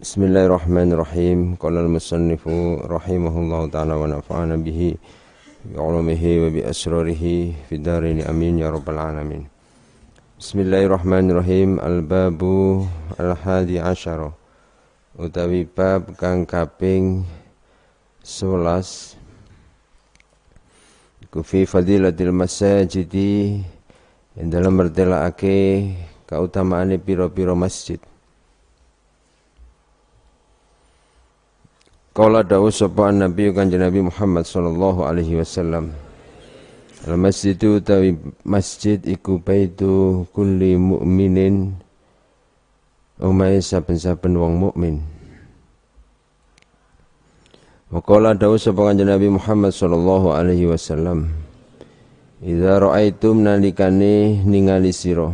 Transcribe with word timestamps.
Bismillahirrahmanirrahim. 0.00 1.60
Qala 1.60 1.84
al-musannifu 1.84 2.88
rahimahullahu 2.88 3.68
ta'ala 3.68 4.00
wa 4.00 4.08
nafa'ana 4.08 4.56
bihi 4.56 4.96
bi 4.96 5.76
'ulumihi 5.76 6.40
wa 6.40 6.48
bi 6.48 6.64
asrarihi 6.64 7.52
fid 7.68 7.84
amin 7.84 8.64
ya 8.64 8.72
rabbal 8.72 8.96
alamin. 8.96 9.44
Bismillahirrahmanirrahim. 10.40 11.76
Al-babu 11.84 12.88
al-hadi 13.20 13.76
asyara. 13.76 14.32
Utawi 15.20 15.68
bab 15.68 16.16
kang 16.16 16.48
kaping 16.48 17.28
11 18.24 19.20
Kufi 21.28 21.68
fadilatil 21.68 22.32
masajidi 22.32 23.60
yang 24.32 24.48
dalam 24.48 24.80
bertelaake 24.80 25.92
keutamaan 26.24 26.88
piro-piro 26.96 27.52
masjid. 27.52 28.00
Kala 32.20 32.44
dawuh 32.44 32.68
sapa 32.68 33.08
Nabi 33.16 33.48
kanjeng 33.48 33.80
Nabi 33.80 34.04
Muhammad 34.04 34.44
sallallahu 34.44 35.08
alaihi 35.08 35.40
wasallam. 35.40 35.88
Al 37.08 37.16
masjidu 37.16 37.80
utawi 37.80 38.12
masjid 38.44 39.00
iku 39.08 39.40
baitu 39.40 40.28
kulli 40.36 40.76
mukminin 40.76 41.80
omahe 43.16 43.64
saben-saben 43.64 44.36
wong 44.36 44.68
mukmin. 44.68 45.00
Waqala 47.88 48.36
dawuh 48.36 48.60
sapa 48.60 48.92
kanjeng 48.92 49.08
Nabi 49.08 49.32
Muhammad 49.32 49.72
sallallahu 49.72 50.36
alaihi 50.36 50.68
wasallam. 50.68 51.32
Idza 52.44 52.84
ra'aitum 52.84 53.48
nalikane 53.48 54.44
ningali 54.44 54.92
sira 54.92 55.32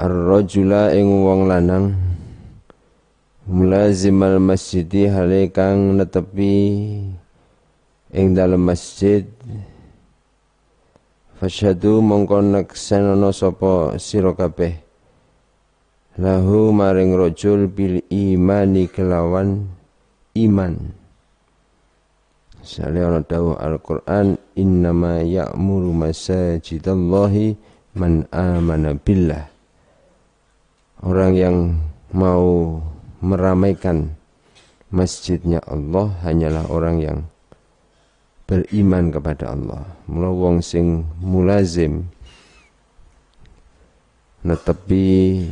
ar-rajula 0.00 0.96
ing 0.96 1.28
wong 1.28 1.44
lanang 1.44 1.92
mulazimal 3.50 4.38
masjidi 4.38 5.10
hale 5.10 5.50
kang 5.50 5.98
netepi 5.98 6.54
ing 8.14 8.26
dalam 8.30 8.62
masjid. 8.62 9.26
Fasyadu 11.42 11.98
mongko 11.98 12.38
neksenono 12.46 13.34
sapa 13.34 13.98
sira 13.98 14.36
kabeh. 14.38 14.78
Lahu 16.20 16.70
maring 16.70 17.16
rajul 17.16 17.66
bil 17.66 18.04
imani 18.12 18.86
kelawan 18.86 19.66
iman. 20.36 20.94
Sale 22.60 23.00
ana 23.00 23.24
dawuh 23.24 23.56
Al-Qur'an 23.56 24.36
innama 24.52 25.24
ya'muru 25.24 25.96
masajidallahi 25.96 27.56
man 27.96 28.28
amana 28.28 28.92
billah. 29.00 29.48
Orang 31.00 31.32
yang 31.40 31.80
mau 32.12 32.76
meramaikan 33.20 34.16
masjidnya 34.90 35.62
Allah 35.68 36.10
hanyalah 36.26 36.66
orang 36.68 36.96
yang 37.00 37.18
beriman 38.50 39.14
kepada 39.14 39.54
Allah. 39.54 39.86
Mula 40.10 40.34
wong 40.34 40.56
sing 40.58 41.06
mulazim 41.22 42.10
netepi 44.42 45.46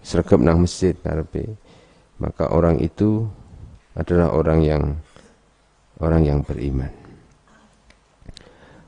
sregep 0.00 0.40
nang 0.40 0.64
masjid 0.64 0.96
karepe. 0.96 1.60
Maka 2.16 2.48
orang 2.48 2.80
itu 2.80 3.28
adalah 3.98 4.32
orang 4.32 4.60
yang 4.64 4.82
orang 6.00 6.22
yang 6.24 6.40
beriman. 6.40 6.90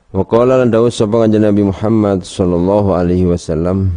Wa 0.07 0.23
qala 0.23 0.63
lan 0.63 0.71
dawuh 0.71 0.87
sapa 0.87 1.27
Nabi 1.27 1.67
Muhammad 1.67 2.23
sallallahu 2.23 2.95
alaihi 2.95 3.27
wasallam 3.27 3.91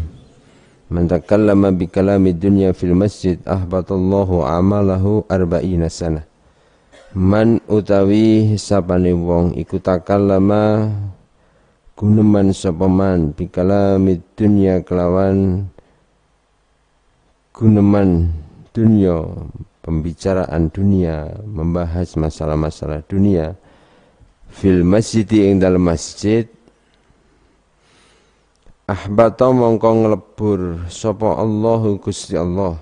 Man 0.91 1.07
takallama 1.07 1.71
bi 1.71 1.87
kalami 1.87 2.35
dunya 2.35 2.75
fil 2.75 2.99
masjid 2.99 3.39
ahbatallahu 3.47 4.43
amalahu 4.43 5.23
arba'ina 5.31 5.87
sana. 5.87 6.27
Man 7.15 7.63
utawi 7.71 8.59
sapane 8.59 9.15
wong 9.15 9.55
iku 9.55 9.79
takallama 9.79 10.91
guneman 11.95 12.51
sapa 12.51 12.91
man 12.91 13.31
bi 13.31 13.47
kalami 13.47 14.19
dunya 14.35 14.83
kelawan 14.83 15.71
guneman 17.55 18.35
dunya 18.75 19.31
pembicaraan 19.87 20.75
dunia 20.75 21.39
membahas 21.47 22.19
masalah-masalah 22.19 23.07
dunia 23.07 23.55
fil 24.51 24.83
masjid 24.83 25.27
ing 25.27 25.63
dalam 25.63 25.83
masjid 25.87 26.51
ahbata 28.91 29.55
mongko 29.55 29.89
nglebur 30.03 30.61
sapa 30.91 31.39
Allahu 31.39 32.03
Gusti 32.03 32.35
Allah. 32.35 32.75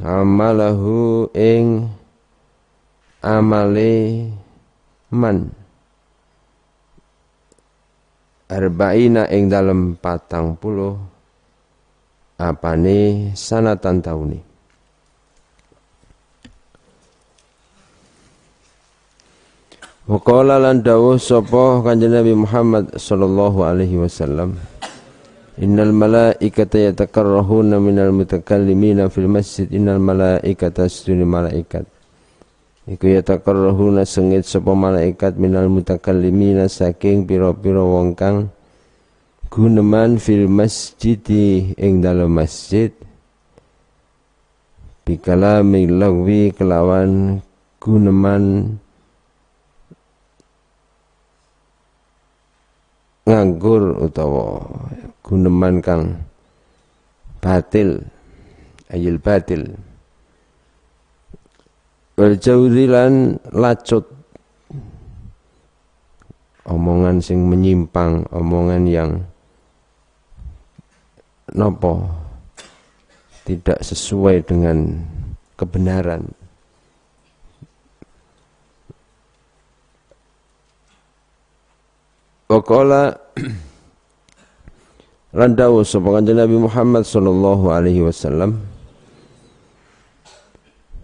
Amalahu 0.00 1.28
ing 1.36 1.84
amale 3.20 4.32
man. 5.12 5.52
Arba'ina 8.48 9.28
ing 9.30 9.46
dalem 9.52 9.94
patang 10.00 10.56
puluh 10.58 10.98
apane 12.40 13.30
sanatan 13.36 14.02
tauni 14.02 14.49
Waqala 20.10 20.58
lan 20.58 20.82
dawuh 20.82 21.22
sapa 21.22 21.86
Kanjeng 21.86 22.10
Nabi 22.10 22.34
Muhammad 22.34 22.98
sallallahu 22.98 23.62
alaihi 23.62 23.94
wasallam. 23.94 24.58
Innal 25.54 25.94
malaikata 25.94 26.82
yatakarrahuna 26.82 27.78
minal 27.78 28.10
mutakallimina 28.10 29.06
fil 29.06 29.30
masjid 29.30 29.70
innal 29.70 30.02
malaikata 30.02 30.90
sedune 30.90 31.22
malaikat. 31.22 31.86
Iku 32.90 33.06
yatakarrahuna 33.06 34.02
sengit 34.02 34.50
sapa 34.50 34.74
malaikat 34.74 35.38
minal 35.38 35.70
mutakallimina 35.70 36.66
saking 36.66 37.22
pira-pira 37.22 37.78
wong 37.78 38.18
kang 38.18 38.50
guneman 39.46 40.18
fil 40.18 40.50
masjid 40.50 41.22
ing 41.78 42.02
dalam 42.02 42.34
masjid. 42.34 42.90
Bikalami 45.06 45.86
lagwi 45.86 46.50
kelawan 46.50 47.38
guneman 47.78 48.74
nganggur 53.30 53.94
utawa 54.02 54.58
guneman 55.22 55.78
kang 55.78 56.18
batil 57.38 58.02
ayil 58.90 59.22
batil. 59.22 59.70
Wal 62.18 62.34
jauzilan 62.42 63.38
lacut. 63.54 64.02
Omongan 66.66 67.22
sing 67.22 67.46
menyimpang 67.46 68.26
omongan 68.34 68.82
yang 68.90 69.10
nopo? 71.54 72.02
Tidak 73.46 73.82
sesuai 73.82 74.46
dengan 74.46 75.02
kebenaran 75.58 76.39
Waqala 82.50 83.14
Randawu 85.38 85.86
sapa 85.86 86.18
kanjeng 86.18 86.42
Nabi 86.42 86.58
Muhammad 86.58 87.06
sallallahu 87.06 87.70
alaihi 87.70 88.02
wasallam. 88.02 88.58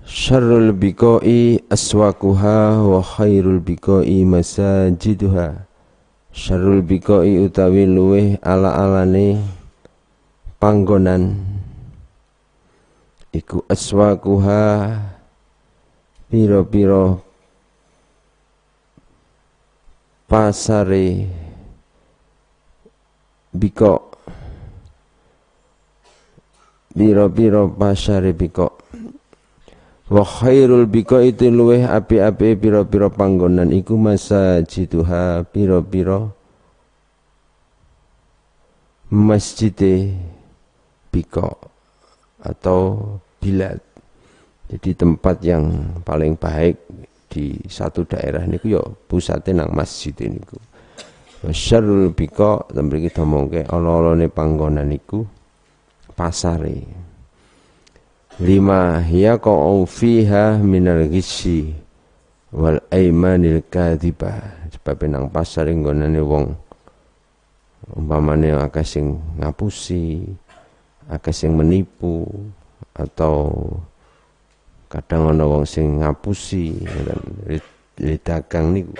Syarrul 0.02 0.74
biqai 0.74 1.62
aswaquha 1.70 2.82
wa 2.82 2.98
khairul 2.98 3.62
biqai 3.62 4.26
masajiduha. 4.26 5.70
Syarrul 6.34 6.82
biqai 6.82 7.38
utawi 7.38 7.86
luweh 7.86 8.42
ala-alane 8.42 9.38
panggonan. 10.58 11.46
Iku 13.30 13.62
aswaquha 13.70 14.98
piro-piro 16.26 17.25
pasare 20.26 21.30
biko. 23.54 23.94
Biro-biro 26.96 27.70
pasare 27.72 28.34
biko. 28.34 28.68
Wa 30.06 30.22
khairul 30.22 30.86
biko 30.86 31.18
itu 31.18 31.50
luweh 31.50 31.82
api-api 31.82 32.54
biro-biro 32.54 33.10
panggonan 33.10 33.74
iku 33.74 33.98
masa 33.98 34.62
jituha 34.62 35.42
biro-biro 35.50 36.30
masjid 39.10 39.74
biko 41.10 41.58
atau 42.42 42.98
bilad 43.38 43.78
jadi 44.66 44.90
tempat 44.98 45.36
yang 45.46 45.94
paling 46.02 46.34
baik 46.34 46.74
di 47.26 47.58
satu 47.66 48.06
daerah 48.06 48.46
niku 48.46 48.70
yo 48.70 48.80
ya 48.80 48.82
pusate 49.10 49.50
nang 49.52 49.70
masjid 49.74 50.14
niku. 50.26 50.56
Syarul 51.46 52.10
bika 52.10 52.66
tembe 52.72 52.98
kita 52.98 53.22
mongke 53.22 53.66
ala-alane 53.68 54.26
panggonan 54.32 54.88
niku 54.88 55.22
pasare. 56.16 57.06
lima 58.36 59.00
yaqa'u 59.00 59.88
fiha 59.88 60.60
minal 60.60 61.08
ghisyi 61.08 61.72
wal 62.52 62.76
aimanil 62.92 63.64
kadhibah 63.64 64.68
sebab 64.68 65.08
nang 65.08 65.32
pasar 65.32 65.72
nggonane 65.72 66.20
wong 66.20 66.52
umpamane 67.96 68.52
akeh 68.60 68.84
sing 68.84 69.16
ngapusi 69.40 70.20
akeh 71.08 71.32
sing 71.32 71.56
menipu 71.56 72.28
atau 72.92 73.56
kadang 74.96 75.36
ana 75.36 75.44
wong 75.44 75.68
sing 75.68 76.00
ngapusi 76.00 76.72
dan 76.80 77.20
dagang 78.24 78.72
niku 78.72 78.96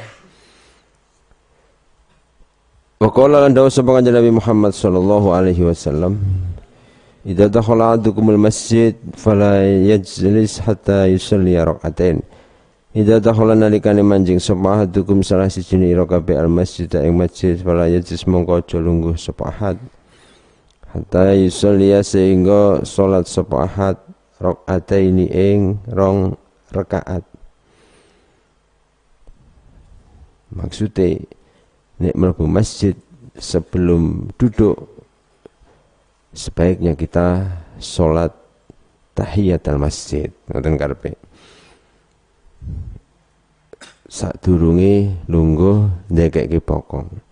Wa 2.97 3.13
qala 3.13 3.45
lan 3.45 3.53
dawuh 3.53 3.69
sapa 3.69 4.01
Nabi 4.01 4.33
Muhammad 4.33 4.73
sallallahu 4.73 5.29
alaihi 5.29 5.69
wasallam 5.69 6.17
Idza 7.27 7.51
dakhala 7.51 7.99
ahadukumul 7.99 8.39
masjid 8.39 8.95
fala 9.19 9.59
yajlis 9.67 10.63
hatta 10.63 11.11
yusalli 11.11 11.59
rak'atain. 11.59 12.23
Idza 12.95 13.19
dakhala 13.19 13.59
nalikane 13.59 13.99
manjing 14.07 14.39
sapa 14.39 14.87
ahadukum 14.87 15.27
salah 15.27 15.51
siji 15.51 15.75
ira 15.75 16.07
kabeh 16.07 16.39
al 16.39 16.47
masjid 16.47 16.87
ing 17.03 17.19
masjid 17.19 17.59
fala 17.59 17.91
yajlis 17.91 18.31
mongko 18.31 18.63
aja 18.63 18.79
lungguh 18.79 19.19
sapa. 19.19 19.51
Hatta 20.87 21.35
yusalli 21.35 21.91
sehingga 21.99 22.87
salat 22.87 23.27
sapa 23.27 23.67
rak'ataini 24.41 25.27
ing 25.31 25.81
rong 25.89 26.37
rakaat. 26.73 27.25
Maksudnya 30.53 31.21
nek 32.01 32.15
mlebu 32.17 32.45
masjid 32.49 32.95
sebelum 33.37 34.33
duduk 34.41 34.77
sebaiknya 36.33 36.97
kita 36.97 37.45
sholat 37.81 38.33
tahiyat 39.17 39.65
al 39.69 39.81
masjid. 39.81 40.29
Ngoten 40.49 40.77
karepe. 40.77 41.13
Sak 44.07 44.39
durunge 44.39 45.19
lungguh 45.27 45.91
ndekeke 46.15 46.63
pokong 46.63 47.27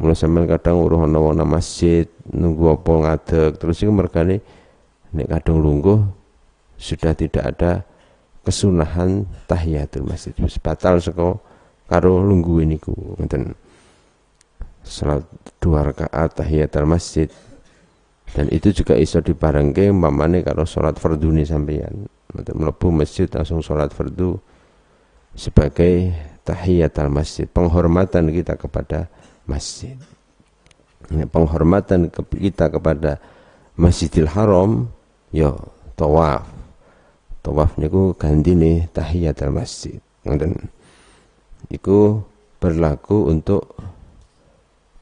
Mula 0.00 0.16
sampean 0.16 0.48
kadang 0.48 0.80
uruh 0.80 1.04
wong 1.04 1.44
masjid 1.44 2.08
nunggu 2.24 2.72
apa 2.72 2.92
ngadeg 3.04 3.60
terus 3.60 3.84
iku 3.84 3.92
mergane 3.92 4.40
nek 5.12 5.28
kadung 5.28 5.60
lungguh 5.60 6.00
sudah 6.80 7.12
tidak 7.12 7.44
ada 7.44 7.84
kesunahan 8.40 9.28
tahiyatul 9.44 10.08
masjid. 10.08 10.32
Wis 10.40 10.56
batal 10.56 10.96
saka 10.96 11.36
karo 11.84 12.24
lungguh 12.24 12.64
niku 12.64 12.96
ngoten. 13.20 13.52
Salat 14.80 15.28
dua 15.60 15.92
rakaat 15.92 16.40
tahiyatul 16.40 16.88
masjid. 16.88 17.28
Dan 18.32 18.48
itu 18.48 18.72
juga 18.72 18.96
iso 18.96 19.20
dibarengke 19.20 19.92
umpamane 19.92 20.40
karo 20.40 20.64
salat 20.64 20.96
fardu 20.96 21.28
ni 21.36 21.44
sampeyan. 21.44 22.08
Untuk 22.32 22.56
mlebu 22.56 22.88
masjid 23.04 23.28
langsung 23.28 23.60
salat 23.60 23.92
fardu 23.92 24.40
sebagai 25.36 26.16
tahiyatul 26.48 27.12
masjid. 27.12 27.44
Penghormatan 27.44 28.32
kita 28.32 28.56
kepada 28.56 29.12
masjid. 29.44 30.00
Penghormatan 31.10 32.08
kita 32.38 32.70
kepada 32.70 33.18
Masjidil 33.74 34.30
Haram 34.30 34.92
ya 35.34 35.56
tawaf 35.98 36.59
tawaf 37.40 37.76
niku 37.80 38.12
nih 38.16 38.88
tahiyatul 38.92 39.52
masjid 39.52 39.96
ngoten 40.28 40.68
iku 41.72 42.20
berlaku 42.60 43.32
untuk 43.32 43.64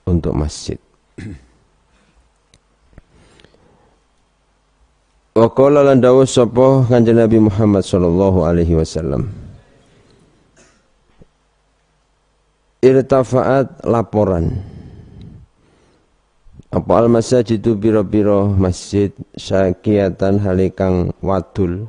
untuk 0.07 0.33
masjid 0.33 0.79
Wa 5.39 5.47
qala 5.55 5.87
lan 5.87 6.03
dawuh 6.03 6.27
sapa 6.27 6.83
Kanjeng 6.91 7.15
Nabi 7.15 7.39
Muhammad 7.39 7.87
sallallahu 7.87 8.43
alaihi 8.43 8.75
wasallam. 8.75 9.31
Irtafa'at 12.83 13.87
laporan. 13.87 14.59
Apa 16.75 16.99
al 16.99 17.07
masajidu 17.07 17.79
biro-biro 17.79 18.51
masjid 18.51 19.15
syakiatan 19.39 20.43
halikang 20.43 21.15
wadul 21.23 21.87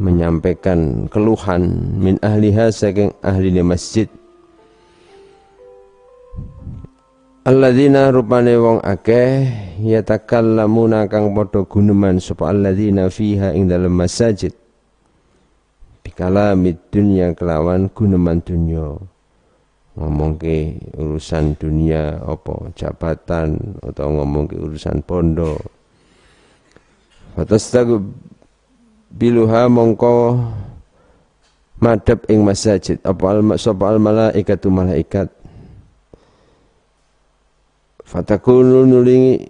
menyampaikan 0.00 1.06
keluhan 1.12 1.92
min 2.00 2.16
ahliha 2.24 2.72
saking 2.72 3.12
ahli 3.20 3.52
masjid. 3.60 4.08
Alladzina 7.44 8.08
rupane 8.08 8.56
wong 8.56 8.80
akeh 8.80 9.48
yatakallamuna 9.84 11.08
kang 11.08 11.36
padha 11.36 11.64
guneman 11.68 12.16
sapa 12.16 12.48
alladzina 12.48 13.12
fiha 13.12 13.52
ing 13.52 13.68
dalem 13.68 13.92
masajid. 13.92 14.56
Mid 16.60 16.76
dunya 16.92 17.32
kelawan 17.32 17.88
guneman 17.96 18.44
dunya. 18.44 18.92
Ngomongke 19.96 20.76
urusan 21.00 21.56
dunia 21.56 22.20
apa 22.20 22.76
jabatan 22.76 23.56
atau 23.80 24.20
ngomongke 24.20 24.60
urusan 24.60 25.00
pondok. 25.00 25.64
Fatastagu 27.32 28.04
biluha 29.10 29.66
mongko 29.66 30.38
madhep 31.82 32.24
ing 32.30 32.46
masajid 32.46 33.02
apa 33.02 33.24
al 33.26 33.42
sapa 33.58 33.84
al 33.90 33.98
malaikatu 33.98 34.70
malaikat 34.70 35.28
Fatakunu 38.10 38.90
nulingi 38.90 39.46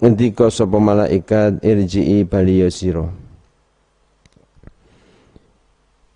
ngendika 0.00 0.48
sapa 0.48 0.80
malaikat 0.80 1.60
irji'i 1.60 2.24
baliyo 2.24 2.72
sira. 2.72 3.04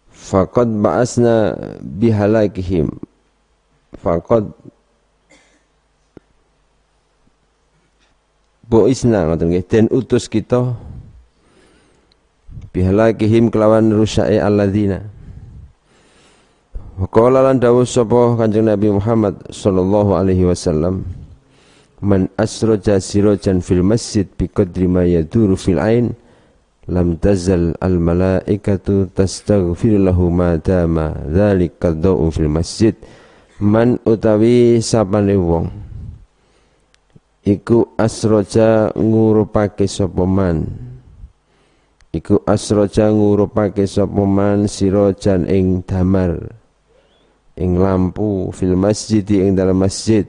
Faqad 0.09 0.73
ba'asna 0.81 1.53
bihalakihim. 1.85 2.89
Faqad 4.01 4.49
Boisna 8.65 9.29
ngoten 9.29 9.53
nggih 9.53 9.69
den 9.69 9.87
utus 9.93 10.25
kita 10.33 10.73
bihalakihim 12.75 13.55
kelawan 13.55 13.95
rusake 13.95 14.43
alladzina. 14.43 15.07
Qala 17.11 17.43
lan 17.43 17.59
dawuh 17.59 17.83
sapa 17.87 18.39
Kanjeng 18.39 18.71
Nabi 18.71 18.91
Muhammad 18.91 19.35
sallallahu 19.51 20.15
alaihi 20.15 20.47
wasallam 20.47 21.03
man 21.99 22.31
asroja 22.39 23.03
sirojan 23.03 23.59
fil 23.59 23.83
masjid 23.83 24.23
bi 24.39 24.47
qadri 24.47 24.87
ma 24.87 25.03
yaduru 25.03 25.59
fil 25.59 25.83
ain 25.83 26.15
lam 26.87 27.19
tazal 27.19 27.75
al 27.83 27.99
malaikatu 27.99 29.11
tastaghfir 29.11 29.99
lahu 29.99 30.31
ma 30.31 30.55
dama 30.61 31.19
dzalika 31.27 31.91
da'u 31.97 32.31
fil 32.31 32.47
masjid 32.47 32.95
man 33.59 33.99
utawi 34.07 34.79
sapane 34.79 35.35
wong 35.35 35.75
iku 37.43 37.91
asroja 37.99 38.95
ngurupake 38.95 39.91
sapa 39.91 40.23
man 40.23 40.63
iku 42.15 42.39
asroja 42.47 43.11
ngurupake 43.11 43.91
sapa 43.91 44.23
man 44.23 44.71
sirojan 44.71 45.51
ing 45.51 45.83
damar 45.83 46.39
ing 47.59 47.75
lampu 47.75 48.55
fil 48.55 48.79
masjid 48.79 49.27
ing 49.27 49.59
dalam 49.59 49.83
masjid. 49.83 50.27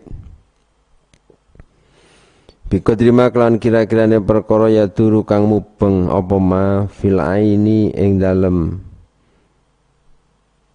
Biko 2.66 2.98
terima 2.98 3.30
kelan 3.30 3.62
kira-kirane 3.62 4.18
perkara 4.26 4.74
ya 4.74 4.90
turu 4.90 5.22
kang 5.22 5.46
mubeng 5.46 6.10
apa 6.10 6.36
ma 6.42 6.66
fil 6.90 7.22
aini 7.22 7.94
ing 7.94 8.18
dalem 8.18 8.82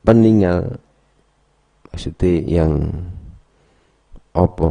peninggal 0.06 0.78
maksudnya 1.90 2.30
yang 2.46 2.72
apa 4.30 4.70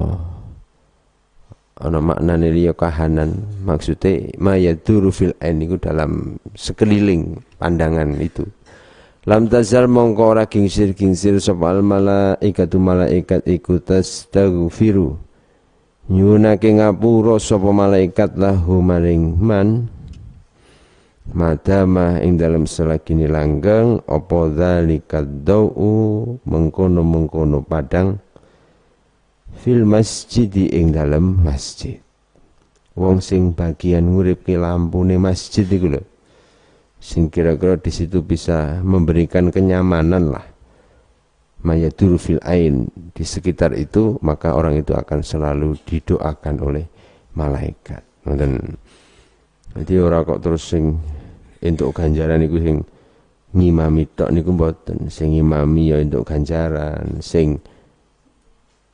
ana 1.79 2.03
maknane 2.03 2.51
liya 2.51 2.75
kahanan. 2.75 3.39
Maksudnya 3.63 4.35
ma 4.37 4.59
ya 4.59 4.75
turu 4.75 5.09
fil 5.09 5.33
aini 5.39 5.65
iku 5.65 5.79
dalam 5.79 6.35
sekeliling 6.53 7.39
pandangan 7.55 8.19
itu. 8.19 8.43
Lam 9.27 9.51
tazal 9.51 9.91
mongko 9.91 10.23
ora 10.35 10.47
gingsir-gingsir 10.47 11.43
sapa 11.43 11.75
al 11.75 11.83
malaikatu 11.83 12.79
malaikat 12.79 13.43
iku 13.47 13.77
tastaghfiru 13.83 15.19
nyunake 16.09 16.79
ngapura 16.79 17.35
sapa 17.37 17.69
malaikat 17.69 18.35
lahu 18.39 18.79
maring 18.79 19.35
man. 19.39 19.91
Madama 21.29 22.17
ing 22.25 22.41
dalam 22.41 22.65
selagini 22.65 23.29
langgeng 23.29 24.01
apa 24.09 24.49
zalika 24.49 25.21
dau? 25.21 25.69
Mengkono-mengkono 26.41 27.61
padang 27.61 28.17
fil 29.59 29.83
masjid 29.83 30.47
ing 30.47 30.95
dalam 30.95 31.43
masjid. 31.43 31.99
Wong 32.95 33.19
sing 33.19 33.51
bagian 33.51 34.07
ngurip 34.07 34.47
lampune 34.55 35.19
masjid 35.19 35.67
iku 35.67 35.99
lho. 35.99 36.03
Sing 36.99 37.31
kira-kira 37.31 37.79
di 37.79 37.91
situ 37.91 38.23
bisa 38.23 38.79
memberikan 38.83 39.51
kenyamanan 39.51 40.35
lah. 40.35 40.47
Mayadur 41.63 42.15
fil 42.19 42.39
ain. 42.43 42.87
Di 43.11 43.23
sekitar 43.27 43.75
itu 43.75 44.19
maka 44.23 44.55
orang 44.55 44.79
itu 44.79 44.95
akan 44.95 45.19
selalu 45.23 45.75
didoakan 45.83 46.55
oleh 46.59 46.85
malaikat. 47.35 48.03
Dan 48.23 48.79
Jadi 49.69 49.93
ora 50.01 50.25
kok 50.25 50.41
terus 50.41 50.65
sing 50.65 50.97
entuk 51.61 51.93
ganjaran 51.93 52.41
iku 52.41 52.57
sing 52.57 52.77
ngimami 53.53 54.03
tok 54.11 54.33
niku 54.33 54.51
mboten. 54.51 55.07
Sing 55.07 55.35
ngimami 55.35 55.93
ya 55.93 56.03
entuk 56.03 56.27
ganjaran, 56.27 57.23
sing 57.23 57.63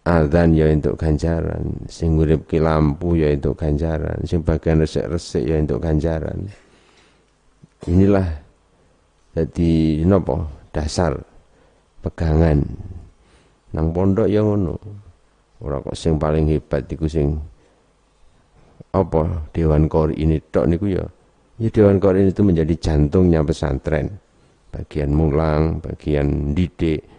adzan 0.06 0.54
ya 0.54 0.70
entuk 0.70 1.02
ganjaran, 1.02 1.66
sing 1.90 2.14
nguripke 2.14 2.62
lampu 2.62 3.18
ya 3.18 3.34
entuk 3.34 3.58
ganjaran, 3.58 4.22
sing 4.22 4.46
bagian 4.46 4.86
resik-resik 4.86 5.44
ya 5.44 5.58
entuk 5.58 5.82
ganjaran. 5.82 6.46
Inilah 7.90 8.30
jadi 9.34 10.06
nopo 10.06 10.46
dasar 10.70 11.18
pegangan 12.06 12.62
nang 13.74 13.92
pondok 13.92 14.30
ya 14.30 14.46
ngono. 14.46 14.78
Ora 15.66 15.82
kok 15.82 15.98
sing 15.98 16.22
paling 16.22 16.46
hebat 16.54 16.86
iku 16.86 17.10
sing 17.10 17.36
apa 18.94 19.50
dewan 19.52 19.90
kori 19.90 20.22
ini 20.22 20.38
tok 20.54 20.70
niku 20.70 20.86
ya. 20.94 21.04
Ya 21.58 21.70
dewan 21.74 21.98
kori 21.98 22.30
itu 22.30 22.46
menjadi 22.46 22.78
jantungnya 22.78 23.42
pesantren 23.42 24.12
bagian 24.70 25.12
mulang, 25.16 25.80
bagian 25.80 26.52
didik. 26.52 27.15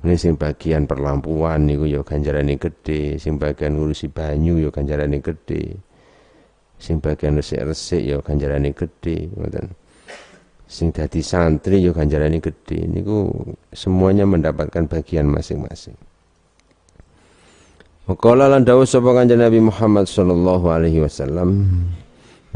Ini 0.00 0.16
sing 0.16 0.40
bagian 0.40 0.88
perlampuan 0.88 1.68
niku 1.68 1.84
ya 1.84 2.00
ganjarane 2.00 2.56
gede, 2.56 3.20
sing 3.20 3.36
bagian 3.36 3.76
ngurusi 3.76 4.08
banyu 4.08 4.56
ya 4.56 4.72
ganjarane 4.72 5.20
gede. 5.20 5.76
Sing 6.80 7.04
bagian 7.04 7.36
resik-resik 7.36 8.00
ya 8.00 8.16
ganjarane 8.24 8.72
gede, 8.72 9.28
ngoten. 9.36 9.68
Sing 10.64 10.88
dadi 10.88 11.20
santri 11.20 11.84
ya 11.84 11.92
ganjarane 11.92 12.40
gede. 12.40 12.88
Niku 12.88 13.28
semuanya 13.76 14.24
mendapatkan 14.24 14.88
bagian 14.88 15.28
masing-masing. 15.28 15.92
Wakala 18.08 18.48
lan 18.48 18.64
dawuh 18.64 18.88
sapa 18.88 19.12
kanjeng 19.12 19.44
Nabi 19.44 19.60
Muhammad 19.60 20.08
sallallahu 20.08 20.66
alaihi 20.72 21.04
wasallam, 21.04 21.68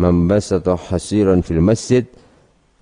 "Mambasata 0.01 0.75
hasiran 0.75 1.45
fil 1.45 1.61
masjid" 1.61 2.09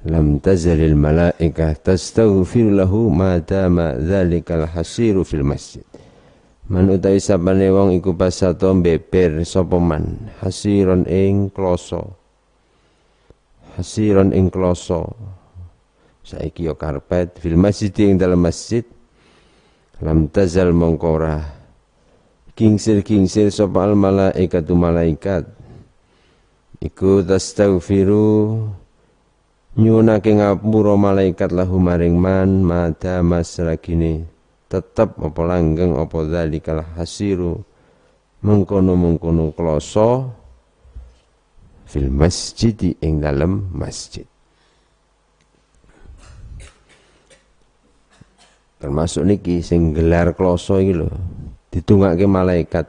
lam 0.03 0.43
tazalil 0.43 0.99
malaikah 0.99 1.79
tastaghfir 1.79 2.75
lahu 2.75 3.07
ma 3.07 3.39
dama 3.39 3.95
dzalikal 3.95 4.67
hasiru 4.67 5.23
fil 5.23 5.47
masjid. 5.47 5.87
Man 6.67 6.91
utawi 6.91 7.19
sabane 7.19 7.71
wong 7.71 7.99
iku 7.99 8.15
pasato 8.15 8.71
beber 8.79 9.43
sapa 9.47 9.77
man? 9.77 10.31
Hasiron 10.43 11.07
ing 11.11 11.51
kloso. 11.51 12.19
Hasiron 13.79 14.31
ing 14.31 14.51
kloso. 14.51 15.11
Saiki 16.23 16.71
yo 16.71 16.79
karpet 16.79 17.39
fil 17.43 17.59
masjid 17.59 17.91
ing 18.03 18.19
dalam 18.19 18.43
masjid. 18.43 18.87
Lam 20.03 20.27
tazal 20.31 20.75
mongkora 20.75 21.47
kingsir 22.59 23.07
kingsir 23.07 23.55
sapa 23.55 23.87
al 23.87 23.95
malaikatu 23.95 24.75
malaikat. 24.75 25.47
Iku 26.83 27.23
tastaghfiru 27.23 28.67
nyunake 29.73 30.37
ngapura 30.37 30.95
malaikat 31.01 31.49
lahu 31.53 31.81
maring 31.81 32.17
man 32.17 32.61
mada 32.61 33.25
masragine 33.25 34.33
tetep 34.73 35.21
apa 35.21 35.41
langgeng 35.45 36.01
apa 36.01 36.19
zalikal 36.25 36.81
hasiru. 36.97 37.61
Mengkono-mengkono 38.43 39.55
kloso 39.55 40.35
fil 41.87 42.11
masjid 42.11 42.75
ing 42.99 43.23
dalam 43.23 43.71
masjid. 43.71 44.27
Termasuk 48.83 49.23
niki 49.23 49.63
sing 49.63 49.95
gelar 49.95 50.35
kloso 50.35 50.83
iki 50.83 50.91
lho. 50.91 51.07
Ditungake 51.71 52.27
malaikat. 52.27 52.89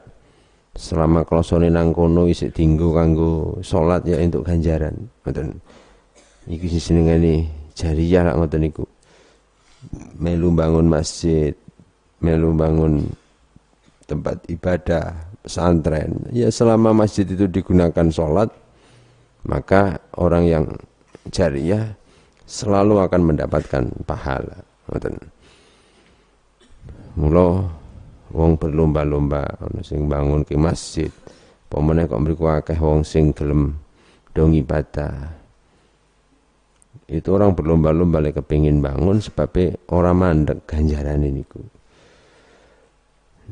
Selama 0.74 1.22
klosone 1.22 1.70
nang 1.70 1.94
kono 1.94 2.26
isih 2.26 2.50
dinggo 2.50 2.90
kanggo 2.90 3.62
salat 3.62 4.02
ya 4.02 4.18
entuk 4.18 4.42
ganjaran. 4.42 5.06
Ngoten 5.22 5.54
Iki 6.44 6.76
sing 6.76 7.00
senengane 7.00 7.48
jariyah 7.72 8.28
lak 8.28 8.36
ngoten 8.36 8.60
niku. 8.68 8.84
Melu 10.20 10.52
bangun 10.52 10.88
masjid, 10.88 11.52
melu 12.20 12.52
bangun 12.52 13.04
tempat 14.04 14.44
ibadah, 14.52 15.12
pesantren. 15.40 16.28
Ya 16.32 16.52
selama 16.52 16.92
masjid 16.92 17.24
itu 17.24 17.48
digunakan 17.48 18.08
sholat, 18.12 18.52
maka 19.48 20.00
orang 20.16 20.44
yang 20.44 20.64
jariyah 21.32 21.96
selalu 22.44 23.00
akan 23.00 23.32
mendapatkan 23.32 23.84
pahala. 24.04 24.60
Ngoten. 24.88 25.16
Mula 27.16 27.64
wong 28.34 28.58
berlomba-lomba 28.60 29.48
ana 29.64 29.80
sing 29.80 30.04
bangun 30.10 30.44
ke 30.44 30.60
masjid. 30.60 31.08
Pemene 31.72 32.04
kok 32.04 32.20
mriku 32.20 32.52
akeh 32.52 32.76
wong 32.76 33.00
sing 33.00 33.32
gelem 33.32 33.80
dong 34.36 34.52
ibadah 34.52 35.43
itu 37.04 37.28
orang 37.36 37.52
berlomba-lomba 37.52 38.24
lek 38.24 38.40
kepingin 38.40 38.80
bangun 38.80 39.20
sebabnya 39.20 39.76
orang 39.92 40.16
mandek 40.16 40.58
ganjaran 40.64 41.20
ini 41.20 41.44
ku. 41.44 41.60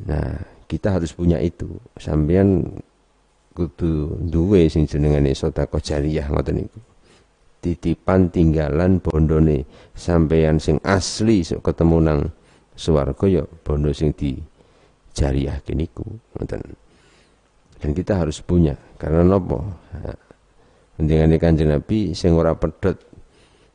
Nah, 0.09 0.41
kita 0.65 0.97
harus 0.97 1.13
punya 1.13 1.37
itu. 1.37 1.69
Sampean 2.01 2.65
kudu 3.53 4.17
duwe 4.25 4.73
sing 4.73 4.89
jenengane 4.89 5.37
sedekah 5.37 5.85
jariyah 5.85 6.33
ngoten 6.33 6.65
niku. 6.65 6.81
Titipan 7.63 8.33
tinggalan 8.33 8.99
bondone 9.05 9.69
sampeyan 9.93 10.57
sing 10.57 10.81
asli 10.83 11.45
sok 11.45 11.61
ketemu 11.61 11.97
nang 12.01 12.21
swarga 12.73 13.29
ya 13.29 13.45
bondo 13.45 13.93
sing 13.93 14.17
di 14.17 14.41
jariyah 15.13 15.61
niku 15.77 16.09
ngoten. 16.41 16.65
Dan 17.85 17.91
kita 17.93 18.25
harus 18.25 18.41
punya 18.41 18.81
karena 18.97 19.21
nopo? 19.21 19.61
Nah, 19.93 20.33
Mendingane 20.97 21.37
Kanjeng 21.41 21.73
Nabi 21.73 22.13
sing 22.13 22.37
ora 22.37 22.55
pedhot 22.55 23.12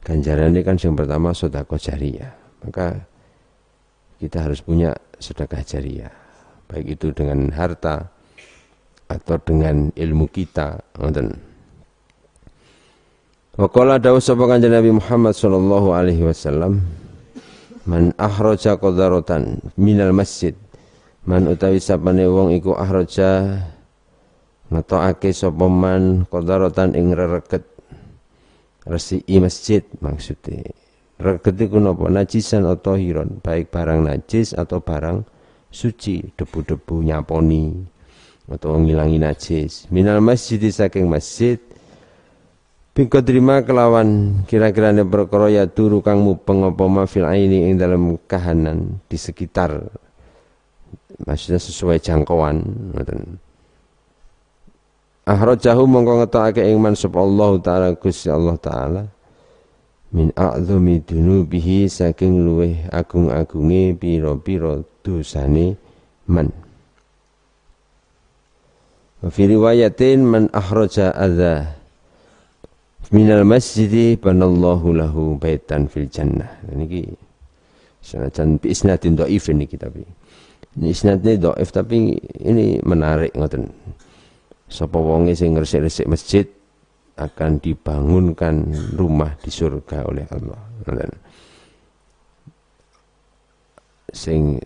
ganjaran 0.08 0.56
ini 0.56 0.64
kan 0.64 0.80
yang 0.80 0.96
pertama 0.96 1.36
sodako 1.36 1.76
jariah. 1.76 2.32
Maka 2.64 2.96
kita 4.24 4.48
harus 4.48 4.64
punya 4.64 4.96
sedekah 5.20 5.62
jariah. 5.68 6.14
Baik 6.72 6.96
itu 6.96 7.12
dengan 7.12 7.52
harta 7.52 8.08
atau 9.12 9.36
dengan 9.44 9.92
ilmu 9.92 10.32
kita. 10.32 10.80
Ngoten. 10.96 11.36
Waqala 13.58 14.00
dawu 14.00 14.22
sapa 14.22 14.48
kanjeng 14.48 14.72
Nabi 14.72 14.96
Muhammad 14.96 15.34
sallallahu 15.34 15.90
alaihi 15.90 16.22
wasallam 16.24 16.86
man 17.90 18.14
ahraja 18.16 18.80
qadaratan 18.80 19.60
minal 19.76 20.16
masjid. 20.16 20.54
Man 21.28 21.52
utawi 21.52 21.84
sapane 21.84 22.24
wong 22.24 22.56
iku 22.56 22.80
ahraja 22.80 23.60
ngetokake 24.72 25.36
sapa 25.36 25.68
man 25.68 26.24
qadaratan 26.32 26.96
ing 26.96 27.12
rereget 27.12 27.77
resi 28.88 29.22
masjid 29.38 29.84
maksudnya. 30.02 30.72
Reget 31.18 31.58
iku 31.58 31.82
napa 31.82 32.08
najisan 32.08 32.64
atau 32.66 32.94
hiron 32.94 33.42
baik 33.42 33.74
barang 33.74 34.06
najis 34.06 34.54
atau 34.54 34.80
barang 34.80 35.26
suci 35.74 36.34
debu-debu 36.38 37.04
nyaponi 37.04 37.74
atau 38.48 38.78
ngilangi 38.80 39.18
najis. 39.20 39.90
Minal 39.92 40.24
masjid 40.24 40.62
saking 40.62 41.10
masjid 41.10 41.58
Bingko 42.98 43.22
terima 43.22 43.62
kelawan 43.62 44.42
kira-kira 44.50 44.90
ne 44.90 45.06
perkara 45.06 45.54
ya 45.54 45.70
turu 45.70 46.02
kang 46.02 46.26
mupeng 46.26 46.66
apa 46.66 46.82
mafil 46.90 47.30
aini 47.30 47.70
ing 47.70 47.78
dalam 47.78 48.18
kahanan 48.26 48.98
di 49.06 49.22
sekitar 49.22 49.86
maksudnya 51.22 51.62
sesuai 51.62 52.02
jangkauan 52.02 52.58
ngoten 52.98 53.38
Ahrajahu 55.28 55.84
mongko 55.92 56.24
ngetokake 56.24 56.64
ing 56.64 56.80
mansub 56.80 57.12
Allah 57.20 57.60
taala 57.60 57.88
Gusti 58.00 58.32
Allah 58.32 58.56
taala 58.56 59.04
min 60.16 60.32
a'zami 60.32 61.04
dunubihi 61.04 61.92
saking 61.92 62.48
luweh 62.48 62.88
agung-agunge 62.88 63.92
pira-pira 64.00 64.80
dosane 65.04 65.76
man. 66.32 66.48
Wa 69.20 69.28
fi 69.28 69.52
riwayatin 69.52 70.24
man 70.24 70.48
ahraja 70.56 71.12
adza 71.12 71.76
minal 73.12 73.44
masjidi 73.44 74.16
banallahu 74.16 74.96
lahu 74.96 75.36
baitan 75.36 75.92
fil 75.92 76.08
jannah. 76.08 76.56
Niki 76.72 77.04
sanajan 78.00 78.64
bi 78.64 78.72
isnadin 78.72 79.20
dhaif 79.20 79.52
niki 79.52 79.76
tapi. 79.76 80.08
Ini 80.80 80.88
isnadnya 80.88 81.36
dhaif 81.52 81.76
tapi 81.76 82.16
ini 82.48 82.80
menarik 82.80 83.36
ngoten. 83.36 83.68
Sapa 84.68 85.00
wonge 85.00 85.32
sing 85.32 85.56
ngresik-resik 85.56 86.08
masjid 86.12 86.46
akan 87.18 87.58
dibangunkan 87.64 88.68
rumah 88.94 89.34
di 89.40 89.50
surga 89.50 90.06
oleh 90.06 90.28
Allah. 90.28 90.60
Sing 94.12 94.60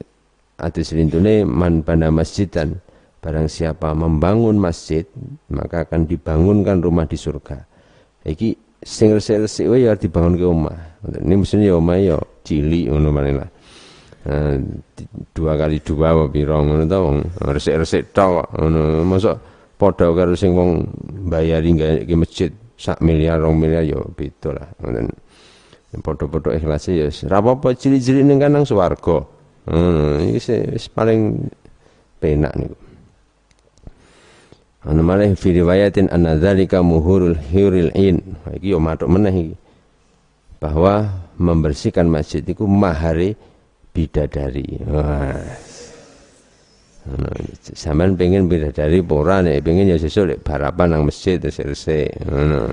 ati 0.58 0.82
selintune 0.82 1.46
man 1.46 1.82
bana 1.86 2.10
dan 2.50 2.82
barang 3.22 3.48
siapa 3.50 3.94
membangun 3.94 4.58
masjid 4.58 5.06
maka 5.54 5.86
akan 5.86 6.10
dibangunkan 6.10 6.82
rumah 6.82 7.06
di 7.06 7.18
surga. 7.18 7.62
Iki 8.26 8.82
sing 8.82 9.14
resik-resik 9.14 9.70
wae 9.70 9.86
ya 9.86 9.94
dibangun 9.94 10.34
ke 10.38 10.46
rumah. 10.46 10.78
Ini 11.06 11.34
mesti 11.38 11.62
ya 11.62 11.78
omah 11.78 11.98
ya 12.02 12.18
cilik 12.42 12.90
ngono 12.90 13.10
lah. 13.14 13.50
Nah, 14.22 14.54
dua 15.34 15.58
kali 15.58 15.82
dua 15.82 16.14
apa 16.14 16.30
pira 16.30 16.62
ngono 16.62 16.86
ta 16.86 16.98
wong 17.02 17.18
resik-resik 17.42 18.14
tok 18.14 18.54
ngono. 18.58 19.02
Mosok 19.06 19.51
padha 19.82 20.14
karo 20.14 20.38
sing 20.38 20.54
wong 20.54 20.86
bayari 21.26 21.74
gawe 21.74 22.14
masjid 22.14 22.54
sak 22.78 23.02
miliar 23.02 23.42
rong 23.42 23.58
miliar 23.58 23.82
yo 23.82 23.98
ya 23.98 24.14
beda 24.14 24.50
lah 24.54 24.68
ngoten 24.78 25.10
padha-padha 26.06 26.54
ikhlas 26.62 26.86
ya 26.94 27.10
ora 27.10 27.38
apa-apa 27.42 27.74
ciri-ciri 27.74 28.22
ning 28.22 28.38
kanang 28.38 28.62
swarga 28.62 29.26
hmm 29.66 30.38
iki 30.38 30.78
wis 30.78 30.86
paling 30.94 31.50
penak 32.22 32.54
niku 32.54 32.78
Anu 34.82 35.06
malah 35.06 35.30
fi 35.38 35.54
riwayatin 35.54 36.10
anna 36.10 36.34
dzalika 36.42 36.82
muhurul 36.82 37.38
huril 37.38 37.94
in. 37.94 38.18
Iki 38.50 38.74
yo 38.74 38.82
matuk 38.82 39.14
meneh 39.14 39.54
iki. 39.54 39.56
Bahwa 40.58 41.22
membersihkan 41.38 42.10
masjid 42.10 42.42
itu 42.42 42.66
mahari 42.66 43.38
bidadari. 43.94 44.82
Wah. 44.90 45.71
Sampeyan 47.74 48.14
pengen 48.14 48.46
bidadari 48.46 49.02
ora 49.02 49.42
nek 49.42 49.66
pengen 49.66 49.90
ya 49.90 49.98
sesuk 49.98 50.30
lek 50.30 50.40
barapan 50.46 50.94
nang 50.94 51.04
masjid 51.10 51.42
terus 51.42 51.58
resik. 51.58 52.14
Ngono. 52.30 52.70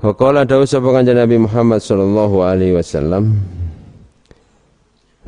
Waqala 0.00 0.46
dawuh 0.46 0.64
sapa 0.64 0.88
kanjeng 0.94 1.18
Nabi 1.18 1.36
Muhammad 1.44 1.82
sallallahu 1.82 2.40
alaihi 2.40 2.78
wasallam 2.78 3.36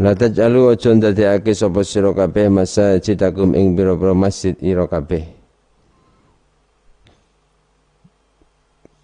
La 0.00 0.16
taj'alu 0.16 0.72
aja 0.72 0.90
ndadekake 0.96 1.52
sapa 1.52 1.84
sira 1.84 2.16
kabeh 2.16 2.48
masajidakum 2.48 3.52
ing 3.52 3.76
pira-pira 3.76 4.16
masjid 4.16 4.56
ira 4.64 4.88
kabeh. 4.88 5.28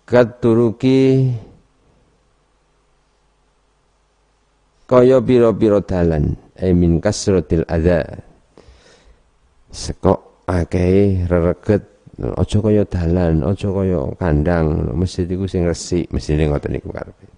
Katuruki 0.09 1.37
kaya 4.88 5.21
pira-pira 5.21 5.85
dalan 5.85 6.48
ai 6.59 6.75
min 6.75 6.99
kasratil 6.99 7.65
adza. 7.67 8.05
Sekok 9.71 10.47
akeh 10.47 11.27
rereget. 11.29 11.85
Aja 12.19 12.59
kaya 12.59 12.83
dalan 12.83 13.47
aja 13.47 13.71
kaya 13.71 14.00
kandang. 14.19 14.91
Masjid 14.99 15.23
iku 15.31 15.47
sing 15.47 15.62
resik 15.62 16.11
mesine 16.11 16.50
ngoten 16.50 16.75
niku 16.75 16.91
karepe. 16.91 17.31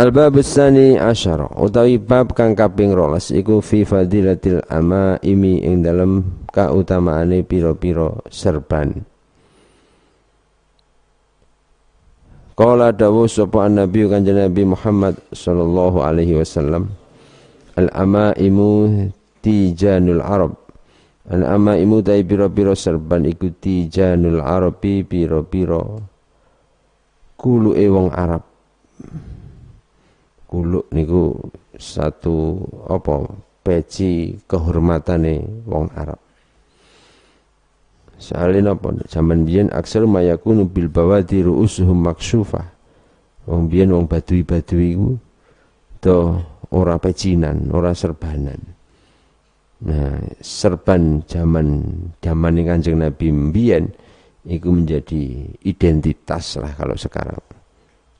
Al-bab 0.00 0.32
tsani 0.40 0.96
asyara 0.96 1.60
utawi 1.60 2.00
bab 2.00 2.32
kang 2.32 2.56
kaping 2.56 2.96
12 2.96 3.36
iku 3.36 3.60
fi 3.60 3.84
fadilatil 3.84 4.64
imi 5.20 5.60
ing 5.60 5.84
dalem 5.84 6.24
kautamaane 6.48 7.44
pira-pira 7.44 8.16
serban 8.32 8.96
Qala 12.60 12.92
dawu 12.92 13.24
sapa 13.24 13.72
Nabi 13.72 14.04
kanjeng 14.04 14.36
Nabi 14.36 14.68
Muhammad 14.68 15.16
sallallahu 15.32 16.04
alaihi 16.04 16.36
wasallam 16.36 16.92
Al-amaimu 17.80 18.68
tijanul 19.40 20.20
Arab. 20.20 20.60
Al-amaimu 21.24 22.04
tai 22.04 22.20
pira-pira 22.20 22.76
serban 22.76 23.24
iku 23.24 23.48
tijanul 23.56 24.44
Arabi 24.44 25.00
pira-pira. 25.00 25.80
Kuluke 27.40 27.86
wong 27.88 28.12
Arab. 28.12 28.44
Kuluk 30.44 30.84
niku 30.92 31.32
satu 31.80 32.60
apa 32.92 33.24
peci 33.64 34.36
kehormatane 34.44 35.64
wong 35.64 35.88
Arab 35.96 36.19
Soalin 38.20 38.68
apa? 38.68 38.92
Zaman 39.08 39.48
biyen 39.48 39.72
aksar 39.72 40.04
mayakunu 40.04 40.68
bil 40.68 40.92
bawadi 40.92 41.40
ru'usuhum 41.40 42.04
maksyufah. 42.04 42.68
Wong 43.48 43.72
biyen 43.72 43.96
wong 43.96 44.04
badui-badui 44.04 44.92
iku 44.92 45.16
to 46.04 46.36
ora 46.68 47.00
pecinan, 47.00 47.72
ora 47.72 47.96
serbanan. 47.96 48.60
Nah, 49.80 50.20
serban 50.44 51.24
zaman 51.24 51.88
zaman 52.20 52.60
Kanjeng 52.60 53.00
Nabi 53.00 53.32
mbiyen 53.32 53.88
itu 54.44 54.68
menjadi 54.68 55.48
identitas 55.64 56.60
lah 56.60 56.76
kalau 56.76 57.00
sekarang. 57.00 57.40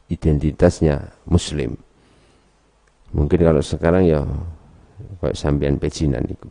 Identitasnya 0.08 0.96
muslim. 1.28 1.76
Mungkin 3.12 3.40
kalau 3.44 3.60
sekarang 3.60 4.08
ya 4.08 4.24
kayak 5.20 5.36
sambian 5.36 5.76
pecinan 5.76 6.24
itu. 6.24 6.48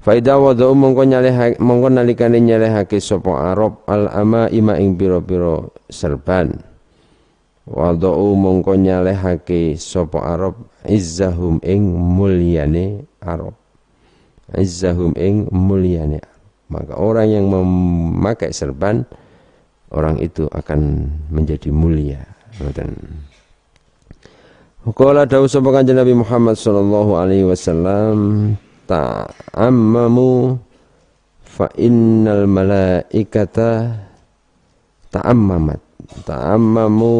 Faida 0.00 0.40
wada'u 0.40 0.72
mongko 0.72 1.04
nyaleh 1.04 1.60
mongko 1.60 1.92
nalikane 1.92 2.40
nyalehake 2.40 3.04
sapa 3.04 3.52
Arab 3.52 3.84
al 3.84 4.08
ama 4.08 4.48
ima 4.48 4.80
ing 4.80 4.96
pira-pira 4.96 5.60
serban. 5.92 6.56
Wada'u 7.68 8.32
mongko 8.32 8.80
nyalehake 8.80 9.76
sapa 9.76 10.24
Arab 10.24 10.56
izzahum 10.88 11.60
ing 11.60 11.84
mulyane 11.92 13.04
Arab. 13.20 13.52
Izzahum 14.56 15.12
ing 15.20 15.52
mulyane. 15.52 16.24
Maka 16.72 16.96
orang 16.96 17.28
yang 17.28 17.52
memakai 17.52 18.56
serban 18.56 19.04
orang 19.92 20.16
itu 20.16 20.48
akan 20.48 21.12
menjadi 21.28 21.68
mulia. 21.68 22.24
Ngoten. 22.56 22.96
Qala 24.96 25.28
dawu 25.28 25.44
sapa 25.44 25.68
kanjeng 25.76 26.00
Nabi 26.00 26.16
Muhammad 26.16 26.56
sallallahu 26.56 27.20
alaihi 27.20 27.44
wasallam 27.44 28.56
ta'ammamu 28.90 30.58
fa 31.46 31.70
innal 31.78 32.50
malaikata 32.50 33.94
ta'ammamat. 35.14 35.78
Ta'ammamu 36.26 37.14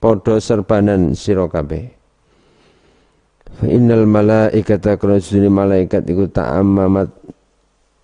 podo 0.00 0.40
serbanan 0.40 1.12
sira 1.12 1.44
kabeh. 1.44 1.84
Fa 3.60 3.66
innal 3.68 4.08
malaikata 4.08 4.96
krasune 4.96 5.52
malaikat 5.52 6.08
iku 6.08 6.24
ta'ammamat 6.32 7.12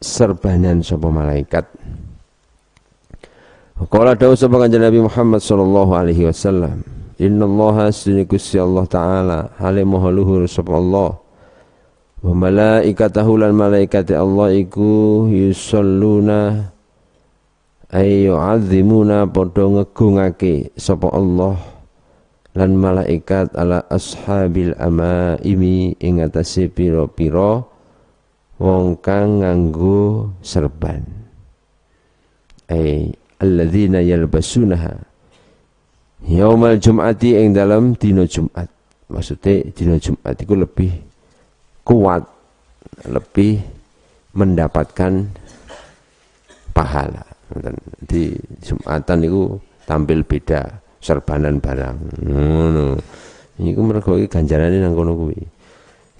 serbanan 0.05 0.85
sapa 0.85 1.09
malaikat. 1.09 1.65
Qala 3.89 4.13
dawu 4.13 4.37
sapa 4.37 4.61
kanjeng 4.61 4.85
Nabi 4.85 5.01
Muhammad 5.01 5.41
sallallahu 5.41 5.97
alaihi 5.97 6.29
wasallam 6.29 6.85
Inna 7.17 7.49
Allah 7.49 7.89
sunni 7.89 8.29
Allah 8.61 8.85
Ta'ala 8.85 9.39
Halim 9.57 9.97
maha 9.97 10.13
sapa 10.45 10.77
Allah 10.77 11.17
wa 12.21 12.33
malaikatahu 12.37 13.41
lan 13.41 13.57
malaikat 13.57 14.13
Allah 14.13 14.53
iku 14.53 15.25
yusalluna 15.33 16.69
ay 17.91 18.29
yu'azzimuna 18.29 19.25
padha 19.33 19.65
ngegungake 19.67 20.77
sapa 20.77 21.09
Allah 21.11 21.57
lan 22.55 22.77
malaikat 22.77 23.55
ala 23.55 23.87
ashabil 23.89 24.75
amaimi 24.77 25.97
ing 25.97 26.21
atase 26.21 26.69
pira-pira 26.69 27.63
wong 28.61 29.01
kang 29.01 29.41
nganggo 29.41 30.35
serban. 30.45 31.03
Ay 32.71 33.11
alladzina 33.41 34.05
yalbasunaha 34.05 34.95
yaumal 36.29 36.77
jum'ati 36.77 37.41
ing 37.41 37.57
dalam 37.57 37.97
dina 37.97 38.29
Jumat. 38.29 38.69
Maksudnya 39.11 39.67
dina 39.75 39.97
Jumat 39.99 40.39
itu 40.39 40.55
lebih 40.55 41.10
kuat 41.91 42.23
lebih 43.11 43.59
mendapatkan 44.39 45.27
pahala. 46.71 47.27
Di 48.07 48.31
Jumatan 48.63 49.27
itu 49.27 49.59
tampil 49.83 50.23
beda 50.23 50.71
serbanan 51.03 51.59
barang. 51.59 52.23
Ngono. 52.23 52.95
Iku 53.59 53.81
mergo 53.83 54.15
iki 54.15 54.31
ganjarane 54.31 54.79
nang 54.79 54.95
kono 54.95 55.19
kuwi. 55.19 55.43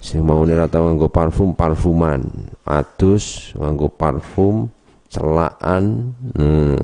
Sing 0.03 0.27
mau 0.27 0.43
ora 0.43 0.67
tau 0.67 0.91
nganggo 0.91 1.07
parfum 1.07 1.55
parfuman. 1.55 2.19
Adus 2.67 3.55
nganggo 3.55 3.87
parfum 3.87 4.67
celaan 5.07 6.11
hmm, 6.35 6.83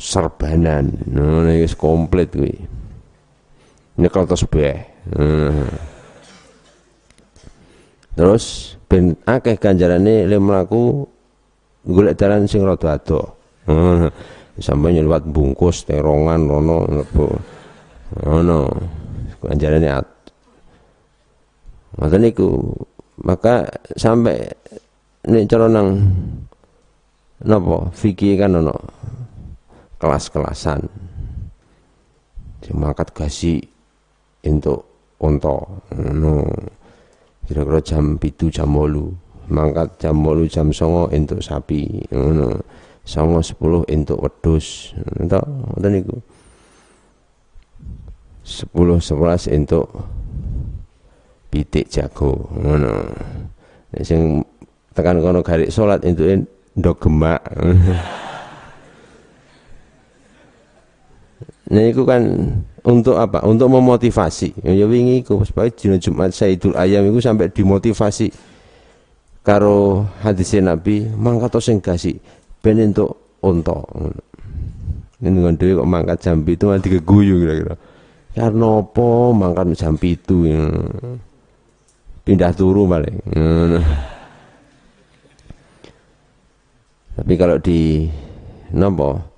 serbanan. 0.00 0.88
Ngono 1.04 1.52
iki 1.52 1.76
komplit 1.76 2.32
kuwi. 2.32 2.56
Nyekel 4.00 4.24
tasbih 4.24 4.88
hmm. 5.12 5.99
Terus 8.18 8.74
ben 8.90 9.14
akeh 9.22 9.54
ganjarane 9.54 10.26
le 10.26 10.36
mlaku 10.42 11.06
golek 11.86 12.18
dalan 12.18 12.44
sing 12.50 12.66
rada 12.66 12.98
ado. 12.98 13.20
Sampai 14.60 14.92
nyelwat 14.92 15.24
bungkus 15.30 15.86
terongan 15.86 16.44
rono 16.50 16.84
mlebu. 16.90 17.26
Ngono. 18.26 18.58
Ganjarane 19.40 19.88
at. 19.88 20.08
Ngoten 21.96 22.20
niku. 22.20 22.50
Maka 23.20 23.68
sampai 23.94 24.36
nek 25.28 25.44
cara 25.48 25.68
nang 25.68 25.88
napa 27.44 27.88
fikih 27.94 28.36
kan 28.36 28.58
ono 28.58 28.74
kelas-kelasan. 29.96 30.80
Sing 32.60 32.74
mangkat 32.76 33.14
gasi 33.16 33.62
untuk 34.44 35.14
unta. 35.22 35.56
Ngono. 35.94 36.34
No 36.42 36.79
kira-kira 37.50 37.82
jam 37.82 38.14
pitu 38.14 38.46
jam 38.46 38.70
bolu 38.70 39.10
mangkat 39.50 39.98
jam 39.98 40.14
bolu 40.22 40.46
jam 40.46 40.70
songo 40.70 41.10
untuk 41.10 41.42
sapi. 41.42 42.06
Ngono. 42.14 42.62
Songo 43.02 43.42
sepuluh 43.42 43.82
untuk 43.90 44.22
wedus 44.22 44.94
entuk 45.18 45.42
ngoten 45.42 45.90
niku. 45.90 46.16
Sepuluh 48.46 49.02
sebelas 49.02 49.50
untuk 49.50 49.90
pitik 51.50 51.90
jago. 51.90 52.46
Ngono. 52.54 53.10
Sing 54.06 54.46
tekan 54.94 55.18
kono 55.18 55.42
garik 55.42 55.74
salat 55.74 56.06
entuk 56.06 56.46
ndok 56.78 56.96
gemak. 57.02 57.42
Nah 61.70 61.82
itu 61.86 62.02
kan 62.02 62.22
untuk 62.82 63.14
apa? 63.14 63.46
Untuk 63.46 63.70
memotivasi. 63.70 64.66
Ya 64.66 64.86
wingi 64.90 65.22
iku 65.22 65.46
supaya 65.46 65.70
dina 65.70 66.02
Jumat 66.02 66.34
Saidul 66.34 66.74
Ayam 66.74 67.06
itu 67.06 67.22
sampai 67.22 67.46
dimotivasi 67.46 68.34
karo 69.40 70.04
hadis 70.20 70.52
Nabi 70.60 71.08
mangkat 71.16 71.56
sing 71.62 71.78
kasih 71.78 72.18
ben 72.58 72.82
entuk 72.82 73.38
unta. 73.40 73.78
Ini 75.20 75.36
dengan 75.36 75.54
dewi 75.54 75.76
kok 75.76 75.88
mangkat 75.88 76.18
jam 76.24 76.40
itu 76.42 76.64
nanti 76.66 76.88
keguyu 76.90 77.44
kira-kira. 77.44 77.74
Karena 78.34 78.68
apa 78.80 79.08
mangkat 79.36 79.66
jam 79.76 79.94
itu 80.00 80.48
ya. 80.48 80.64
pindah 82.24 82.52
turu 82.56 82.88
paling. 82.88 83.16
Tapi 87.20 87.32
kalau 87.36 87.60
di 87.60 88.08
nopo 88.72 89.29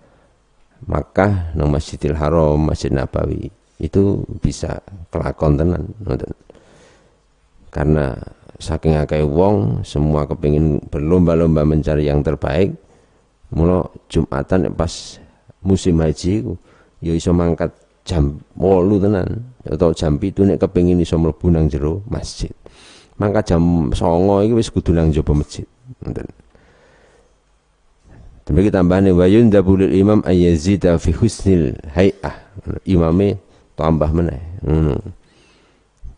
Makkah 0.86 1.54
nang 1.54 1.70
Masjidil 1.70 2.18
Haram, 2.18 2.58
Masjid 2.58 2.90
Nabawi 2.90 3.50
itu 3.82 4.22
bisa 4.38 4.78
kelakon 5.10 5.58
tenan 5.58 5.90
Karena 7.72 8.14
saking 8.62 8.94
akeh 9.00 9.26
wong 9.26 9.82
semua 9.82 10.28
kepingin 10.28 10.78
berlomba-lomba 10.86 11.66
mencari 11.66 12.06
yang 12.06 12.22
terbaik. 12.22 12.74
Mula 13.52 13.84
Jumatan 14.08 14.72
pas 14.72 15.20
musim 15.60 16.00
haji 16.00 16.40
ya 17.04 17.12
iso 17.12 17.36
mangkat 17.36 17.68
jam 18.02 18.40
8 18.56 19.02
tenan 19.02 19.28
atau 19.66 19.92
jam 19.92 20.16
7 20.16 20.48
nek 20.48 20.58
kepengin 20.62 20.98
iso 21.02 21.20
mlebu 21.20 21.52
nang 21.52 21.68
jero 21.68 22.00
masjid. 22.08 22.50
Mangkat 23.20 23.54
jam 23.54 23.92
09.00 23.92 24.48
iki 24.48 24.54
wis 24.56 24.68
kudu 24.72 24.96
nang 24.96 25.12
jaba 25.12 25.36
masjid. 25.36 25.68
Ngoten. 26.00 26.41
Tapi 28.42 28.58
kita 28.66 28.82
tambahane 28.82 29.14
wa 29.14 29.26
yundabul 29.30 29.86
imam 29.86 30.18
ayyazida 30.26 30.98
fi 30.98 31.14
husnil 31.14 31.78
hay'ah. 31.94 32.34
Imame 32.90 33.38
tambah 33.78 34.10
meneh. 34.10 34.42
Ngono. 34.66 34.98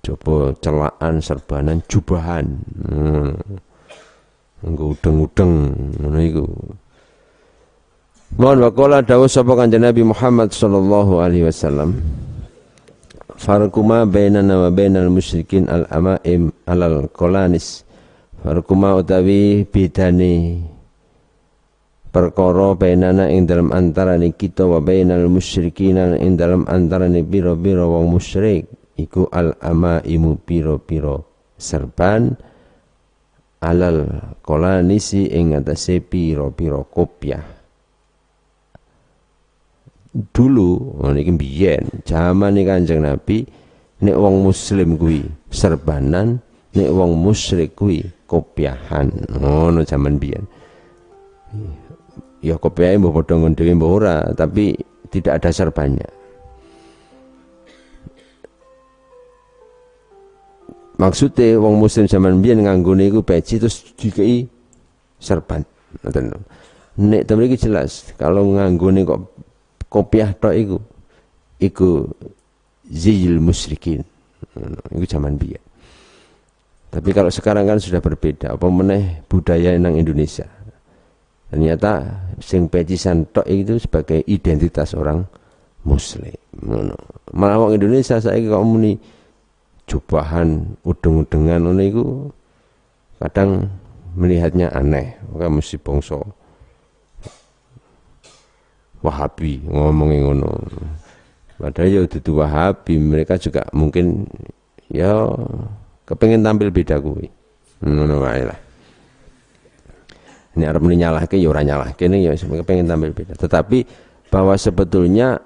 Coba 0.05 0.57
celaan 0.65 1.21
serbanan 1.21 1.85
jubahan. 1.85 2.49
Ngono. 2.89 3.37
Nggo 4.65 4.97
udeng-udeng 4.97 5.53
ngono 6.01 6.19
iku. 6.25 6.45
Mohon 8.41 8.59
waqala 8.67 9.05
dawuh 9.05 9.29
sapa 9.29 9.53
kanjeng 9.55 9.85
Nabi 9.85 10.03
Muhammad 10.03 10.51
sallallahu 10.51 11.21
alaihi 11.21 11.45
wasallam. 11.45 12.01
Farquma 13.37 14.09
bainana 14.09 14.65
wa 14.65 14.73
bainal 14.73 15.13
musyrikin 15.13 15.69
al 15.69 15.85
amaim 15.93 16.49
alal 16.65 17.07
qolanis. 17.13 17.85
Farquma 18.41 18.97
utawi 18.97 19.69
bedane 19.69 20.65
perkara 22.15 22.79
bainana 22.79 23.27
ing 23.27 23.51
dalam 23.51 23.75
antarane 23.75 24.39
kita 24.39 24.63
wa 24.71 24.79
bainal 24.79 25.27
musyrikin 25.27 25.99
ing 26.15 26.39
dalam 26.39 26.63
antarane 26.71 27.27
biro-biro 27.27 27.91
wong 27.91 28.15
musyrik 28.15 28.71
iku 28.95 29.27
al 29.35 29.59
amaimu 29.59 30.39
biro-biro 30.47 31.51
serban 31.59 32.31
alal 33.59 34.31
kolanisi 34.47 35.27
ing 35.27 35.59
atase 35.59 35.99
piro-piro 35.99 36.87
kopiah. 36.87 37.43
Dulu 40.15 41.03
niki 41.11 41.35
biyen 41.35 42.07
zaman 42.07 42.55
Kanjeng 42.63 43.03
Nabi 43.03 43.43
nek 44.07 44.15
wong 44.15 44.47
muslim 44.47 44.95
kuwi 44.95 45.27
serbanan 45.51 46.39
nek 46.79 46.91
wong 46.95 47.19
musyrik 47.19 47.75
kuwi 47.75 48.07
kopiahan. 48.31 49.11
Ngono 49.43 49.83
zaman 49.83 50.23
biyen 50.23 50.47
ya 52.45 52.61
kopiah 52.61 53.01
mbah 53.01 53.09
padha 53.17 53.41
ngendhewe 53.41 53.73
mbah 53.73 53.89
ora 53.89 54.17
tapi 54.37 54.77
tidak 55.09 55.41
ada 55.41 55.49
serbannya 55.49 56.09
maksudnya 61.01 61.59
wong 61.59 61.81
muslim 61.81 62.07
zaman 62.07 62.39
biyen 62.39 62.63
nganggone 62.65 63.09
iku 63.11 63.21
peci 63.25 63.59
terus 63.59 63.83
dikei 63.99 64.47
serban. 65.19 65.63
Ngoten 66.03 66.25
nek 66.95 67.23
temen 67.27 67.47
iki 67.51 67.59
jelas 67.59 68.15
kalau 68.15 68.55
nganggone 68.55 69.03
kok 69.03 69.21
kopiah 69.91 70.31
tok 70.37 70.55
iku 70.55 70.77
iku 71.59 71.89
zil 72.87 73.43
musyrikin. 73.43 74.05
Iku 74.95 75.05
zaman 75.09 75.35
biyen. 75.41 75.63
Tapi 76.95 77.11
kalau 77.11 77.27
sekarang 77.27 77.67
kan 77.67 77.83
sudah 77.83 77.99
berbeda. 77.99 78.55
Apa 78.55 78.71
meneh 78.71 79.27
budaya 79.27 79.75
nang 79.75 79.99
Indonesia 79.99 80.47
ternyata 81.53 82.03
sing 82.41 82.67
pecisan 82.67 83.29
tok 83.31 83.47
itu 83.47 83.79
sebagai 83.79 84.25
identitas 84.27 84.97
orang 84.97 85.23
muslim. 85.85 86.35
Malah 87.31 87.61
wong 87.61 87.77
Indonesia 87.77 88.19
saya 88.19 88.41
kok 88.41 88.65
muni 88.65 88.97
jubahan 89.85 90.75
udeng-udengan 90.83 91.61
ngono 91.61 91.83
iku 91.85 92.05
kadang 93.21 93.69
melihatnya 94.17 94.73
aneh. 94.73 95.15
Maka 95.31 95.47
mesti 95.53 95.77
bangsa 95.77 96.19
Wahabi 99.05 99.61
ngomongin 99.69 100.25
ngono. 100.25 100.49
Padahal 101.61 101.93
ya 101.93 102.01
dudu 102.09 102.41
Wahabi 102.41 102.97
mereka 102.97 103.37
juga 103.37 103.69
mungkin 103.77 104.25
ya 104.89 105.29
kepengen 106.09 106.41
tampil 106.41 106.73
beda 106.73 106.97
kuwi. 107.05 107.29
Ngono 107.85 108.25
wae 108.25 108.49
lah 108.49 108.64
ini 110.55 110.65
Arab 110.67 110.87
ini 110.87 111.03
nyalahke 111.03 111.35
ya 111.35 111.51
ora 111.51 111.67
nyalahke 111.67 112.07
ini 112.07 112.27
ya 112.27 112.35
pengen 112.63 112.87
tampil 112.87 113.11
beda. 113.11 113.35
Tetapi 113.35 113.79
bahwa 114.31 114.55
sebetulnya 114.55 115.39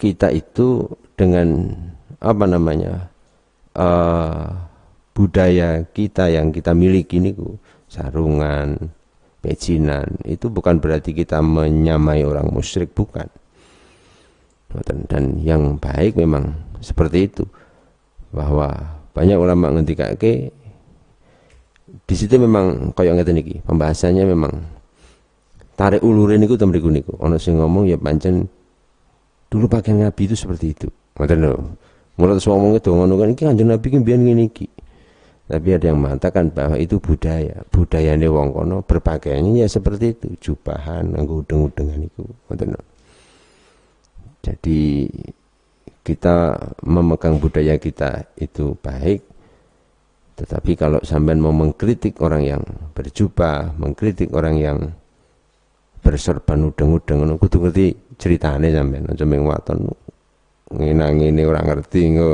kita 0.00 0.32
itu 0.32 0.88
dengan 1.14 1.72
apa 2.18 2.44
namanya 2.48 3.12
uh, 3.76 4.48
budaya 5.14 5.84
kita 5.86 6.32
yang 6.32 6.50
kita 6.50 6.74
miliki 6.74 7.22
ini 7.22 7.30
sarungan 7.86 8.90
pecinan 9.44 10.08
itu 10.24 10.48
bukan 10.48 10.80
berarti 10.80 11.12
kita 11.12 11.44
menyamai 11.44 12.24
orang 12.24 12.48
musyrik 12.48 12.96
bukan. 12.96 13.28
Dan, 14.74 15.06
dan 15.06 15.24
yang 15.38 15.78
baik 15.78 16.18
memang 16.18 16.50
seperti 16.82 17.30
itu 17.30 17.46
bahwa 18.34 18.74
banyak 19.14 19.38
ulama 19.38 19.70
ngendikake 19.70 20.50
di 22.02 22.14
situ 22.18 22.34
memang 22.34 22.90
kaya 22.90 23.14
ngeten 23.14 23.38
iki, 23.38 23.62
pembahasannya 23.62 24.26
memang 24.26 24.52
tarik 25.78 26.02
ulurin 26.02 26.42
niku 26.42 26.58
mriku 26.58 26.90
niku. 26.90 27.14
Ana 27.22 27.38
sing 27.38 27.58
ngomong 27.58 27.86
ya 27.86 27.94
pancen 27.94 28.50
dulu 29.46 29.70
pakai 29.70 29.94
Nabi 29.94 30.26
itu 30.26 30.34
seperti 30.34 30.74
itu. 30.74 30.88
Ngoten 31.14 31.38
lho. 31.38 31.54
Mulai 32.18 32.38
terus 32.38 32.46
ngomong 32.50 32.78
itu 32.78 32.90
ngono 32.90 33.14
kan 33.18 33.28
iki 33.30 33.42
Kanjeng 33.46 33.70
Nabi 33.70 33.86
ki 33.86 33.98
mbiyen 34.02 34.22
ngene 34.26 34.44
iki. 34.50 34.66
Tapi 35.44 35.76
ada 35.76 35.92
yang 35.92 36.00
mengatakan 36.00 36.48
bahwa 36.48 36.80
itu 36.80 36.96
budaya, 36.96 37.60
budayane 37.68 38.26
wong 38.32 38.56
kono 38.56 38.80
berpakaiannya 38.80 39.60
ya 39.60 39.68
seperti 39.68 40.16
itu, 40.16 40.28
jubahan, 40.40 41.12
nganggo 41.12 41.44
udeng-udengan 41.44 42.00
itu. 42.00 42.24
Ngoten 42.48 42.68
lho. 42.72 42.82
Jadi 44.40 44.80
kita 46.04 46.56
memegang 46.84 47.36
budaya 47.40 47.76
kita 47.80 48.28
itu 48.36 48.76
baik 48.80 49.33
tetapi 50.34 50.74
kalau 50.74 50.98
sampean 51.06 51.38
mau 51.38 51.54
mengkritik 51.54 52.18
orang 52.18 52.42
yang 52.42 52.62
berjubah, 52.90 53.78
mengkritik 53.78 54.34
orang 54.34 54.56
yang 54.58 54.78
berserban 56.02 56.68
udeng-udeng 56.68 57.24
ngono 57.24 57.40
kudu 57.40 57.64
ngerti 57.64 57.94
ceritane 58.20 58.68
sampean 58.74 59.08
aja 59.08 59.24
mung 59.24 59.48
waton 59.48 59.88
ngene 60.74 61.32
ini 61.32 61.42
orang 61.46 61.64
ngerti 61.70 62.18
ngo 62.18 62.30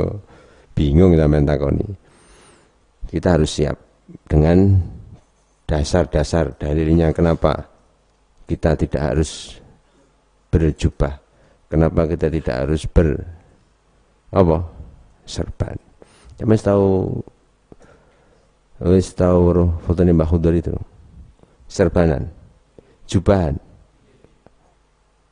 bingung 0.73 1.13
sampean 1.13 1.45
takoni. 1.45 1.87
Kita 3.05 3.37
harus 3.37 3.51
siap 3.53 3.77
dengan 4.27 4.75
dasar-dasar 5.67 6.57
dalilnya 6.57 7.13
kenapa 7.15 7.69
kita 8.49 8.75
tidak 8.75 9.01
harus 9.13 9.61
berjubah. 10.51 11.21
Kenapa 11.71 12.03
kita 12.03 12.27
tidak 12.27 12.55
harus 12.67 12.83
ber 12.83 13.15
apa? 14.35 14.59
serban. 15.23 15.77
Cuma 16.35 16.59
tahu 16.59 17.15
Wis 18.81 19.13
tau 19.13 19.53
foto 19.85 20.01
Mbah 20.01 20.25
Khudar 20.25 20.57
itu. 20.57 20.73
Serbanan. 21.69 22.25
Jubahan. 23.05 23.53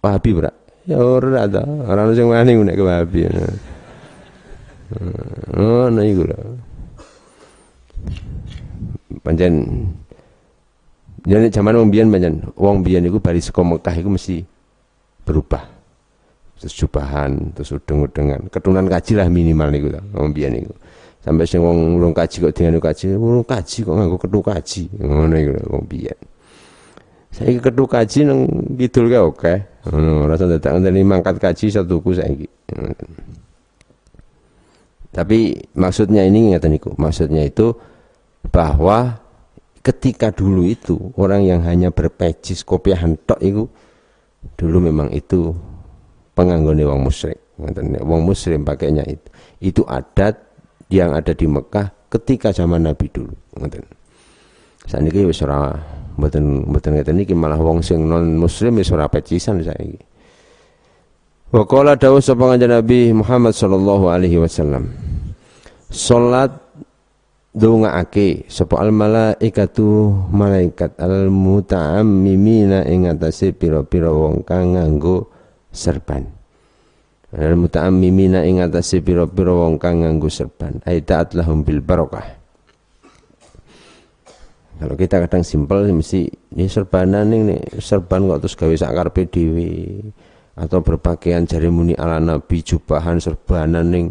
Wahabi 0.06 0.30
berak. 0.38 0.56
Ya 0.86 1.02
ora 1.02 1.50
ada. 1.50 1.66
Orang 1.66 2.14
sing 2.14 2.30
wani 2.30 2.54
nek 2.62 2.78
ke 2.78 2.84
Wahabi. 2.86 3.20
Oh, 5.58 5.90
nah 5.90 6.06
iku 6.06 6.30
lah. 6.30 6.42
Pancen 9.26 9.54
jadi 11.28 11.52
zaman 11.52 11.76
wong 11.76 11.90
biyen 11.92 12.08
pancen 12.10 12.42
wong 12.56 12.82
biyen 12.82 13.06
iku 13.06 13.20
bari 13.20 13.44
saka 13.44 13.60
Mekah 13.62 13.94
iku 13.98 14.10
mesti 14.14 14.46
berubah. 15.28 15.62
Terus 16.60 16.74
jubahan, 16.76 17.56
terus 17.56 17.72
udeng-udengan, 17.72 18.52
ketunan 18.52 18.84
kaji 18.88 19.16
lah 19.16 19.28
minimal 19.32 19.72
niku 19.72 19.88
lah 19.96 20.04
wong 20.16 20.36
biyen 20.36 20.60
niku 20.60 20.74
sampai 21.20 21.46
sing 21.46 21.60
wong 21.60 22.00
urung 22.00 22.16
kaji 22.16 22.48
kok 22.48 22.54
dengan 22.56 22.80
kaji 22.80 23.16
urung 23.16 23.44
kaji 23.44 23.78
kok 23.84 23.96
nganggo 23.96 24.18
kethu 24.18 24.40
kaji 24.40 24.82
ngono 25.04 25.36
iku 25.36 25.52
wong 25.68 25.84
biyen 25.86 26.20
Saiki 27.30 27.62
kethu 27.62 27.86
kaji 27.86 28.20
nang 28.26 28.50
kidul 28.74 29.06
ke 29.06 29.20
oke. 29.22 29.54
Ngono, 29.86 30.26
ora 30.26 30.34
usah 30.34 30.50
dadak 30.50 30.72
ngenteni 30.76 31.02
mangkat 31.06 31.38
kaji 31.38 31.70
satuku 31.70 32.18
saiki. 32.18 32.48
Tapi 35.14 35.40
maksudnya 35.78 36.26
ini 36.26 36.54
ngeten 36.54 36.74
niku. 36.74 36.98
Maksudnya 36.98 37.46
itu 37.46 37.78
bahwa 38.50 39.22
ketika 39.86 40.34
dulu 40.34 40.66
itu 40.66 41.14
orang 41.22 41.46
yang 41.46 41.62
hanya 41.70 41.94
berpejis 41.94 42.66
kopiahan 42.66 43.14
tok 43.30 43.40
itu 43.46 43.64
dulu 44.58 44.90
memang 44.90 45.14
itu 45.14 45.54
penganggone 46.34 46.82
wong 46.82 47.06
musyrik. 47.06 47.38
Wong 48.02 48.26
muslim 48.26 48.66
pakainya 48.66 49.06
itu. 49.06 49.28
Itu 49.62 49.82
adat 49.86 50.49
yang 50.90 51.14
ada 51.14 51.32
di 51.38 51.46
Mekah 51.46 52.10
ketika 52.10 52.50
zaman 52.50 52.90
Nabi 52.90 53.06
dulu. 53.14 53.34
Ngoten. 53.58 53.86
Saniki 54.90 55.22
wis 55.22 55.46
ora 55.46 55.70
mboten 56.18 56.66
mboten 56.66 56.98
ngeten 56.98 57.22
iki 57.22 57.38
malah 57.38 57.62
wong 57.62 57.86
sing 57.86 58.10
non 58.10 58.34
muslim 58.36 58.82
wis 58.82 58.90
ora 58.90 59.06
pecisan 59.06 59.62
saiki. 59.62 60.02
Wa 61.54 61.66
qala 61.66 61.98
dawuh 61.98 62.22
sapa 62.22 62.58
Nabi 62.58 63.14
Muhammad 63.14 63.54
sallallahu 63.54 64.06
alaihi 64.10 64.42
wasallam. 64.42 64.90
Salat 65.90 66.54
dongaake 67.54 68.46
sapa 68.50 68.82
al 68.82 68.94
malaikatu 68.94 70.14
malaikat 70.30 70.98
al 71.02 71.30
muta'ammimina 71.34 72.86
ing 72.90 73.10
atase 73.10 73.54
pira-pira 73.54 74.10
wong 74.14 74.46
kang 74.46 74.78
nganggo 74.78 75.30
serban. 75.74 76.39
Al 77.30 77.54
muta'ammimina 77.54 78.42
ing 78.42 78.58
atase 78.66 79.06
pira-pira 79.06 79.54
wong 79.54 79.78
kang 79.78 80.02
nganggo 80.02 80.34
serban. 80.34 80.82
Aitaat 80.82 81.38
lahum 81.38 81.62
bil 81.62 81.78
barokah. 81.78 82.26
Kalau 84.80 84.96
kita 84.98 85.22
kadang 85.28 85.44
simpel 85.46 85.86
mesti 85.94 86.26
ini 86.56 86.66
serbanan 86.66 87.30
ini 87.30 87.60
serban 87.78 88.26
kok 88.26 88.40
terus 88.42 88.56
gawe 88.58 88.76
sak 88.80 88.96
karepe 88.96 89.22
dhewe? 89.30 89.70
Atau 90.58 90.82
berpakaian 90.82 91.46
jari 91.46 91.70
muni 91.70 91.94
ala 91.94 92.18
nabi 92.18 92.66
jubahan 92.66 93.22
serbanan 93.22 93.86
ning 93.94 94.06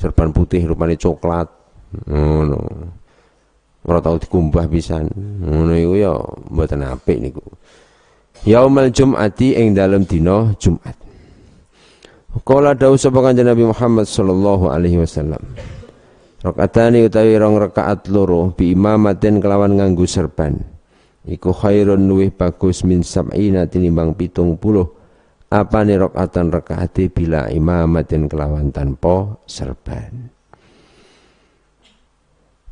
serban 0.00 0.32
putih 0.32 0.64
rupanya 0.64 0.96
coklat. 0.96 1.52
Ngono. 2.08 2.58
Ora 3.84 4.00
tau 4.00 4.16
dikumbah 4.16 4.72
pisan. 4.72 5.04
Ngono 5.44 5.76
iku 5.76 5.94
ya 6.00 6.16
mboten 6.48 6.80
apik 6.80 7.18
niku. 7.20 7.44
Yaumal 8.48 8.88
Jum'ati 8.88 9.60
ing 9.60 9.76
dalem 9.76 10.08
dina 10.08 10.50
Jumat 10.56 11.11
Kala 12.40 12.72
dawuh 12.72 12.96
sapa 12.96 13.20
Kanjeng 13.20 13.44
Nabi 13.44 13.68
Muhammad 13.68 14.08
sallallahu 14.08 14.72
alaihi 14.72 14.96
wasallam. 14.96 15.44
Rakaatani 16.40 17.04
utawi 17.04 17.36
rong 17.36 17.60
rakaat 17.60 18.08
loro 18.08 18.48
bi 18.56 18.72
imamatin 18.72 19.36
kelawan 19.36 19.76
nganggo 19.76 20.08
serban. 20.08 20.56
Iku 21.28 21.52
khairun 21.52 22.08
luwih 22.08 22.32
bagus 22.32 22.88
min 22.88 23.04
sab'ina 23.04 23.68
tinimbang 23.68 24.16
pitung 24.16 24.56
puluh. 24.56 24.88
Apa 25.52 25.84
nih 25.84 26.08
rakaatan 26.08 26.48
rakaati 26.48 27.12
bila 27.12 27.52
imamatin 27.52 28.24
kelawan 28.24 28.72
tanpa 28.72 29.36
serban. 29.44 30.32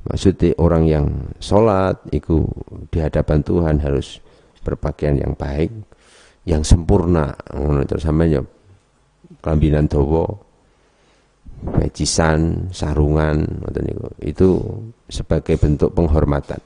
Maksudnya 0.09 0.57
orang 0.57 0.89
yang 0.89 1.07
sholat 1.37 2.01
itu 2.17 2.49
di 2.89 3.05
hadapan 3.05 3.45
Tuhan 3.45 3.77
harus 3.85 4.25
berpakaian 4.65 5.21
yang 5.21 5.37
baik, 5.37 5.69
yang 6.49 6.65
sempurna. 6.65 7.37
Terus 7.85 8.09
samanya 8.09 8.41
kelambinan 9.41 9.89
dawa 9.89 10.29
pecisan 11.61 12.73
sarungan 12.73 13.45
itu 14.25 14.57
sebagai 15.13 15.61
bentuk 15.61 15.93
penghormatan. 15.93 16.61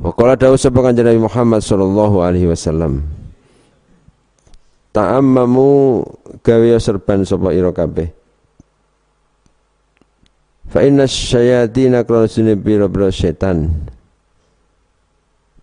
Waqala 0.00 0.32
dawu 0.32 0.56
sapa 0.56 0.80
kanjeng 0.80 1.04
Nabi 1.04 1.20
Muhammad 1.20 1.60
sallallahu 1.60 2.24
alaihi 2.24 2.48
wasallam 2.48 3.04
Ta'ammamu 4.96 6.00
gawe 6.40 6.80
serban 6.80 7.20
sapa 7.20 7.52
ira 7.52 7.68
kabeh? 7.68 8.08
Fa 10.72 10.80
inna 10.80 11.04
syayatina 11.04 12.08
krasune 12.08 12.56
biro-biro 12.56 13.12
setan 13.12 13.68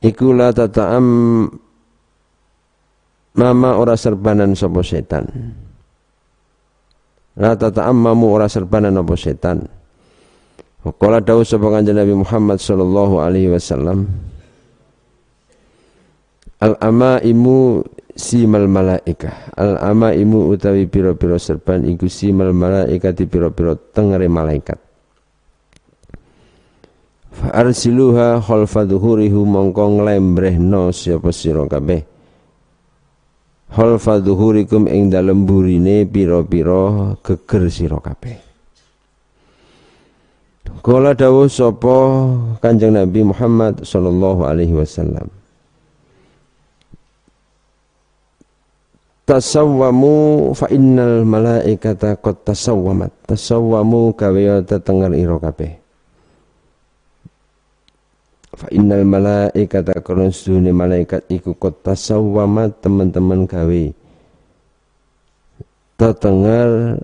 Iku 0.06 0.38
la 0.38 0.54
tata'am 0.54 1.08
Mama 3.42 3.72
ora 3.74 3.98
serbanan 3.98 4.54
sapa 4.54 4.86
setan 4.86 5.26
La 7.38 7.54
tata'ammamu 7.54 8.26
ora 8.34 8.50
serbanan 8.50 8.98
apa 8.98 9.14
setan. 9.14 9.62
Qala 10.98 11.22
dawu 11.22 11.46
sapa 11.46 11.70
kanjeng 11.70 12.00
Nabi 12.00 12.18
Muhammad 12.18 12.58
sallallahu 12.58 13.22
alaihi 13.22 13.54
wasallam. 13.54 14.10
Al 16.58 16.74
amaimu 16.82 17.86
simal 18.18 18.66
malaika. 18.66 19.54
Al 19.54 19.78
amaimu 19.78 20.50
utawi 20.50 20.90
pira-pira 20.90 21.38
serban 21.38 21.86
iku 21.86 22.10
simal 22.10 22.58
malaika 22.58 23.14
di 23.14 23.30
pira-pira 23.30 23.78
tengere 23.94 24.26
malaikat. 24.26 24.80
Fa 27.38 27.54
arsiluha 27.54 28.42
khalfa 28.42 28.90
dhuhurihu 28.90 29.46
mongko 29.46 30.02
nglembrehno 30.02 30.90
sapa 30.90 31.30
sira 31.30 31.70
kabeh 31.70 32.17
Halfa 33.68 34.24
dhuhurikum 34.24 34.88
ing 34.88 35.12
dalem 35.12 35.44
burine 35.44 36.08
pira-pira 36.08 37.16
geger 37.20 37.64
sira 37.68 38.00
kabeh. 38.00 38.40
Kala 40.80 41.12
dawuh 41.12 41.52
sapa 41.52 41.96
Kanjeng 42.64 42.96
Nabi 42.96 43.28
Muhammad 43.28 43.84
sallallahu 43.84 44.48
alaihi 44.48 44.72
wasallam. 44.72 45.28
Tasawwamu 49.28 50.56
fa 50.56 50.72
innal 50.72 51.28
malaikata 51.28 52.16
qad 52.16 52.48
tasawwamat. 52.48 53.12
Tasawwamu 53.28 54.16
gawe 54.16 54.64
tetenger 54.64 55.12
ira 55.12 55.36
kabeh 55.44 55.87
fa 58.58 58.68
innal 58.74 59.06
malaikata 59.06 60.02
karena 60.02 60.34
sedune 60.34 60.74
malaikat 60.74 61.30
iku 61.30 61.54
kota 61.54 61.94
sawama 61.94 62.74
teman-teman 62.82 63.46
gawe. 63.46 63.84
Tetengar 65.98 66.98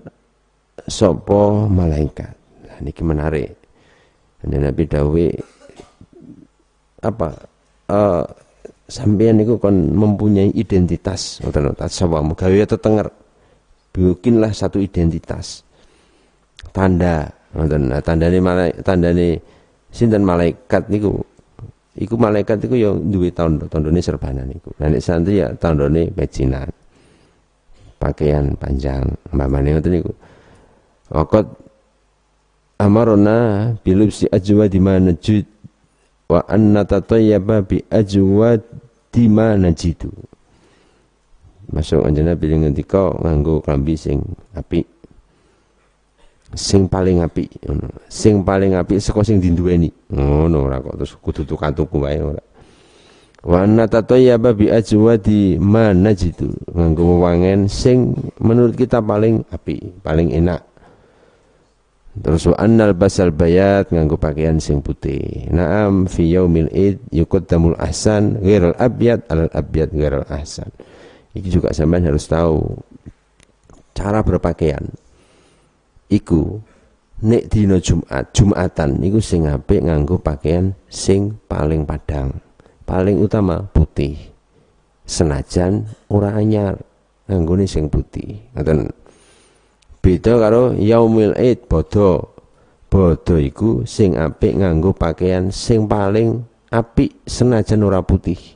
sopo 0.90 1.70
malaikat. 1.70 2.34
Nah 2.66 2.78
niki 2.82 3.02
menarik. 3.06 3.54
Dan 4.42 4.66
Nabi 4.66 4.82
dawe 4.84 5.26
apa 7.04 7.28
uh, 7.88 8.24
sampean 8.90 9.40
niku 9.40 9.56
kon 9.56 9.92
mempunyai 9.94 10.52
identitas 10.52 11.40
ngoten 11.40 11.72
tasawamu 11.72 12.36
gawe 12.36 12.56
tetenger 12.68 13.08
bikinlah 13.94 14.50
satu 14.50 14.82
identitas. 14.82 15.62
Tanda 16.74 17.30
ngoten. 17.54 17.94
Nah, 17.94 18.02
malaikat 18.02 18.82
tandane 18.82 19.38
sinten 19.94 20.26
malaikat 20.26 20.90
niku 20.90 21.22
Iku 21.94 22.18
malaikat 22.18 22.58
iku 22.66 22.74
ya 22.74 22.90
duwe 22.90 23.30
tondo, 23.30 23.70
tondone 23.70 24.02
serbanan 24.02 24.50
iku. 24.50 24.74
Nek 24.82 24.98
santri 24.98 25.38
ya 25.38 25.54
tondone 25.54 26.10
pecinan. 26.10 26.66
Pakaian 28.02 28.58
panjang, 28.58 29.06
mbamane 29.30 29.78
ngoten 29.78 29.92
niku. 29.94 30.12
Amarona 32.74 33.70
bilubsi 33.86 34.26
ajwa 34.26 34.66
di 34.66 34.82
mana 34.82 35.14
jud 35.14 35.46
wa 36.26 36.42
anna 36.50 36.82
tatayyaba 36.82 37.62
bi 37.62 37.78
ajwa 37.86 38.58
di 39.14 39.24
mana 39.30 39.70
jitu. 39.70 40.10
Masuk 41.70 42.02
anjana 42.02 42.34
bilih 42.34 42.66
ngendika 42.66 43.14
nganggo 43.22 43.62
klambi 43.62 43.94
sing 43.94 44.20
apik 44.52 44.93
sing 46.54 46.86
paling 46.86 47.20
apik 47.20 47.50
ngono. 47.66 47.90
Sing 48.08 48.46
paling 48.46 48.78
apik 48.78 49.02
saka 49.02 49.26
sing 49.26 49.42
dinduweni. 49.42 49.90
Ngono 50.10 50.70
ora 50.70 50.80
kok 50.80 50.94
terus 50.98 51.12
kudu 51.18 51.42
tukang 51.44 51.74
tuku 51.74 51.98
wae 52.00 52.18
ora. 52.22 52.42
Wa 53.44 53.68
anna 53.68 53.84
tatayyaba 53.84 54.56
bi 54.56 54.72
ajwadi 54.72 55.60
ma 55.60 55.92
najidu. 55.92 56.48
Nganggo 56.72 57.20
wangen 57.20 57.68
sing 57.68 58.16
menurut 58.40 58.72
kita 58.72 59.04
paling 59.04 59.44
apik, 59.52 60.00
paling 60.00 60.32
enak. 60.32 60.64
Terus 62.14 62.46
wa 62.46 62.56
annal 62.62 62.94
basal 62.94 63.34
bayat 63.34 63.90
nganggo 63.90 64.16
pakaian 64.16 64.62
sing 64.62 64.80
putih. 64.80 65.50
Naam 65.50 66.06
fi 66.06 66.30
yaumil 66.30 66.70
id 66.70 67.02
yuqaddamul 67.10 67.74
ahsan 67.76 68.38
ghairal 68.38 68.78
abyad 68.78 69.26
alal 69.28 69.50
abyad 69.50 69.90
ghairal 69.90 70.24
ahsan. 70.30 70.70
Ini 71.34 71.50
juga 71.50 71.74
sampean 71.74 72.06
harus 72.06 72.30
tahu 72.30 72.78
cara 73.90 74.22
berpakaian 74.22 74.86
iku 76.10 76.60
nek 77.24 77.48
dina 77.48 77.80
Jumat, 77.80 78.34
Jumatan 78.34 79.00
iku 79.00 79.18
sing 79.22 79.48
apik 79.48 79.84
nganggo 79.86 80.20
pakaian 80.20 80.74
sing 80.90 81.38
paling 81.48 81.86
padang, 81.86 82.36
paling 82.84 83.20
utama 83.20 83.64
putih. 83.70 84.16
Senajan 85.04 85.84
ora 86.08 86.32
anyar 86.32 86.80
nganggone 87.28 87.68
sing 87.68 87.92
putih. 87.92 88.40
Ngoten. 88.56 88.88
Beda 90.00 90.40
karo 90.40 90.72
Yaumil 90.76 91.36
Id 91.36 91.68
bodo. 91.68 92.32
Bodo 92.88 93.36
iku 93.36 93.84
sing 93.84 94.16
apik 94.16 94.56
nganggo 94.56 94.96
pakaian 94.96 95.52
sing 95.52 95.84
paling 95.84 96.40
apik 96.72 97.20
senajan 97.28 97.84
ora 97.84 98.00
putih. 98.00 98.54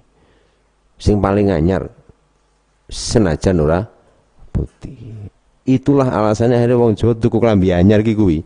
sing 0.99 1.23
paling 1.23 1.55
anyar 1.55 1.87
senajan 2.91 3.63
ora 3.63 3.87
putih 4.51 5.31
itulah 5.69 6.09
alasannya 6.09 6.57
akhirnya 6.57 6.81
wong 6.81 6.97
Jawa 6.97 7.13
tuku 7.21 7.37
klambi 7.37 7.69
anyar 7.77 8.01
ki 8.01 8.17
kuwi. 8.17 8.41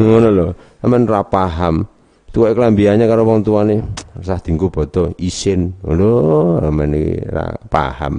Ngono 0.00 0.28
lho 0.32 0.46
aman 0.80 1.04
ra 1.04 1.20
paham. 1.20 1.84
Tuwa 2.32 2.56
klambi 2.56 2.88
anyar 2.88 3.12
karo 3.12 3.28
wong 3.28 3.44
tuane 3.44 3.84
usah 4.16 4.40
dinggo 4.40 4.72
bodo 4.72 5.12
isin. 5.20 5.76
Lho 5.84 6.56
aman 6.64 6.92
ra 7.28 7.52
paham. 7.68 8.16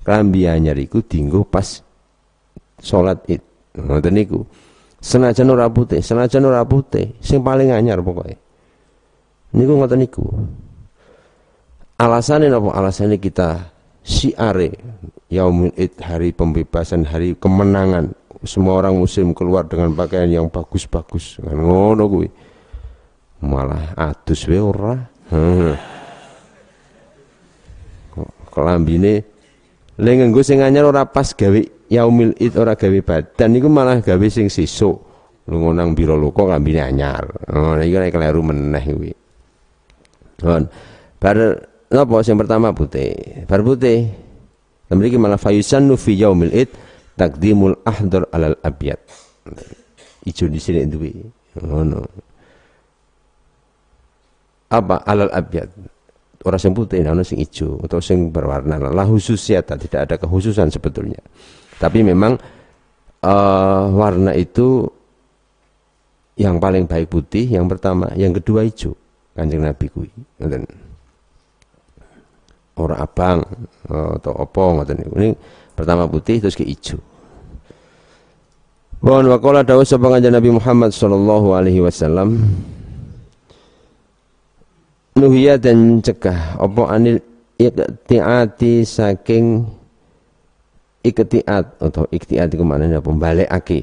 Klambi 0.00 0.48
anyar 0.48 0.80
iku 0.80 1.04
dinggo 1.04 1.44
pas 1.44 1.84
salat 2.80 3.20
Id. 3.28 3.42
Ngoten 3.76 4.16
niku. 4.16 4.40
Senajan 5.00 5.48
ora 5.48 5.64
putih, 5.72 6.04
senajan 6.04 6.44
ora 6.44 6.60
putih, 6.68 7.16
sing 7.24 7.40
paling 7.40 7.72
anyar 7.72 8.04
pokoknya. 8.04 8.36
Niku 9.56 9.72
ngoten 9.80 10.00
niku. 10.04 10.24
Alasannya 11.96 12.52
apa? 12.52 12.68
Alasannya 12.76 13.16
kita 13.16 13.72
siare 14.04 14.72
yaumul 15.30 15.72
id 15.78 15.94
hari 16.02 16.34
pembebasan, 16.34 17.06
hari 17.06 17.38
kemenangan. 17.38 18.12
Semua 18.42 18.80
orang 18.80 18.96
muslim 18.96 19.36
keluar 19.36 19.68
dengan 19.68 19.92
pakaian 19.94 20.28
yang 20.28 20.48
bagus-bagus. 20.48 21.38
Kan 21.44 21.60
ngono 21.60 22.04
kuwi. 22.08 22.28
Malah 23.40 23.96
adus 23.96 24.44
we 24.50 24.58
ora. 24.58 24.96
Kelambine 28.50 29.22
le 30.00 30.10
nganggo 30.16 30.40
sing 30.40 30.64
anyar 30.64 30.88
ora 30.88 31.04
pas 31.04 31.36
gawe 31.36 31.60
yaumil 31.92 32.32
id 32.40 32.56
ora 32.56 32.72
gawe 32.72 32.98
badan 33.04 33.52
niku 33.52 33.68
malah 33.68 34.00
gawe 34.00 34.26
sing 34.32 34.48
sesuk 34.48 34.96
lunga 35.44 35.76
nang 35.76 35.92
biro 35.92 36.16
loko 36.16 36.48
kambine 36.48 36.80
anyar 36.80 37.28
oh 37.52 37.76
iki 37.76 38.00
nek 38.00 38.08
kleru 38.08 38.40
meneh 38.40 38.84
kuwi 38.96 39.12
bar 41.20 41.36
napa 41.92 42.16
sing 42.24 42.40
pertama 42.40 42.72
putih 42.72 43.44
bar 43.44 43.60
putih 43.60 44.08
mriki 44.98 45.16
malah 45.18 45.38
fayusannu 45.38 45.94
fi 45.94 46.18
yaumil 46.18 46.50
id 46.50 46.70
takdimul 47.14 47.78
ahdar 47.86 48.26
alal 48.34 48.58
abyad. 48.64 48.98
Ijo 50.26 50.50
di 50.50 50.60
sini 50.60 50.86
duwe. 50.88 51.10
Ngono. 51.60 52.00
Apa? 54.70 55.02
Alal 55.06 55.30
abyad. 55.30 55.70
Orang 56.40 56.56
sing 56.56 56.72
putih 56.72 57.04
ana 57.04 57.20
sing 57.20 57.36
ijo 57.36 57.76
atau 57.84 58.00
sing 58.00 58.32
berwarna. 58.32 58.80
Lah 58.80 59.04
khususnya 59.04 59.60
tidak 59.60 60.08
ada 60.08 60.14
kekhususan 60.16 60.72
sebetulnya. 60.72 61.20
Tapi 61.76 62.00
memang 62.00 62.40
uh, 63.24 63.84
warna 63.92 64.32
itu 64.32 64.88
yang 66.40 66.56
paling 66.56 66.88
baik 66.88 67.12
putih, 67.12 67.44
yang 67.44 67.68
pertama, 67.68 68.08
yang 68.16 68.32
kedua 68.32 68.64
hijau. 68.64 68.96
Kanjeng 69.36 69.60
Nabi 69.60 69.86
kui. 69.92 70.08
Ora 72.80 73.04
abang 73.04 73.44
uh, 73.92 74.16
atau 74.16 74.32
opo 74.40 74.80
ngoten 74.80 75.04
Ini 75.04 75.36
pertama 75.76 76.08
putih 76.08 76.40
terus 76.40 76.56
ke 76.56 76.64
hijau. 76.64 76.96
Bon 79.00 79.24
waqala 79.24 79.64
dawuh 79.64 79.84
sapa 79.84 80.08
kanjeng 80.08 80.32
Nabi 80.32 80.52
Muhammad 80.52 80.92
sallallahu 80.92 81.56
alaihi 81.56 81.84
wasallam. 81.84 82.40
Nuhia 85.16 85.60
dan 85.60 86.00
cegah 86.00 86.56
apa 86.56 86.82
anil 86.88 87.20
iqtiati 87.60 88.88
saking 88.88 89.68
iktiat 91.04 91.80
atau 91.80 92.04
iktiat 92.08 92.52
itu 92.52 92.64
maknanya 92.64 93.04
apa? 93.04 93.08
Aki 93.52 93.80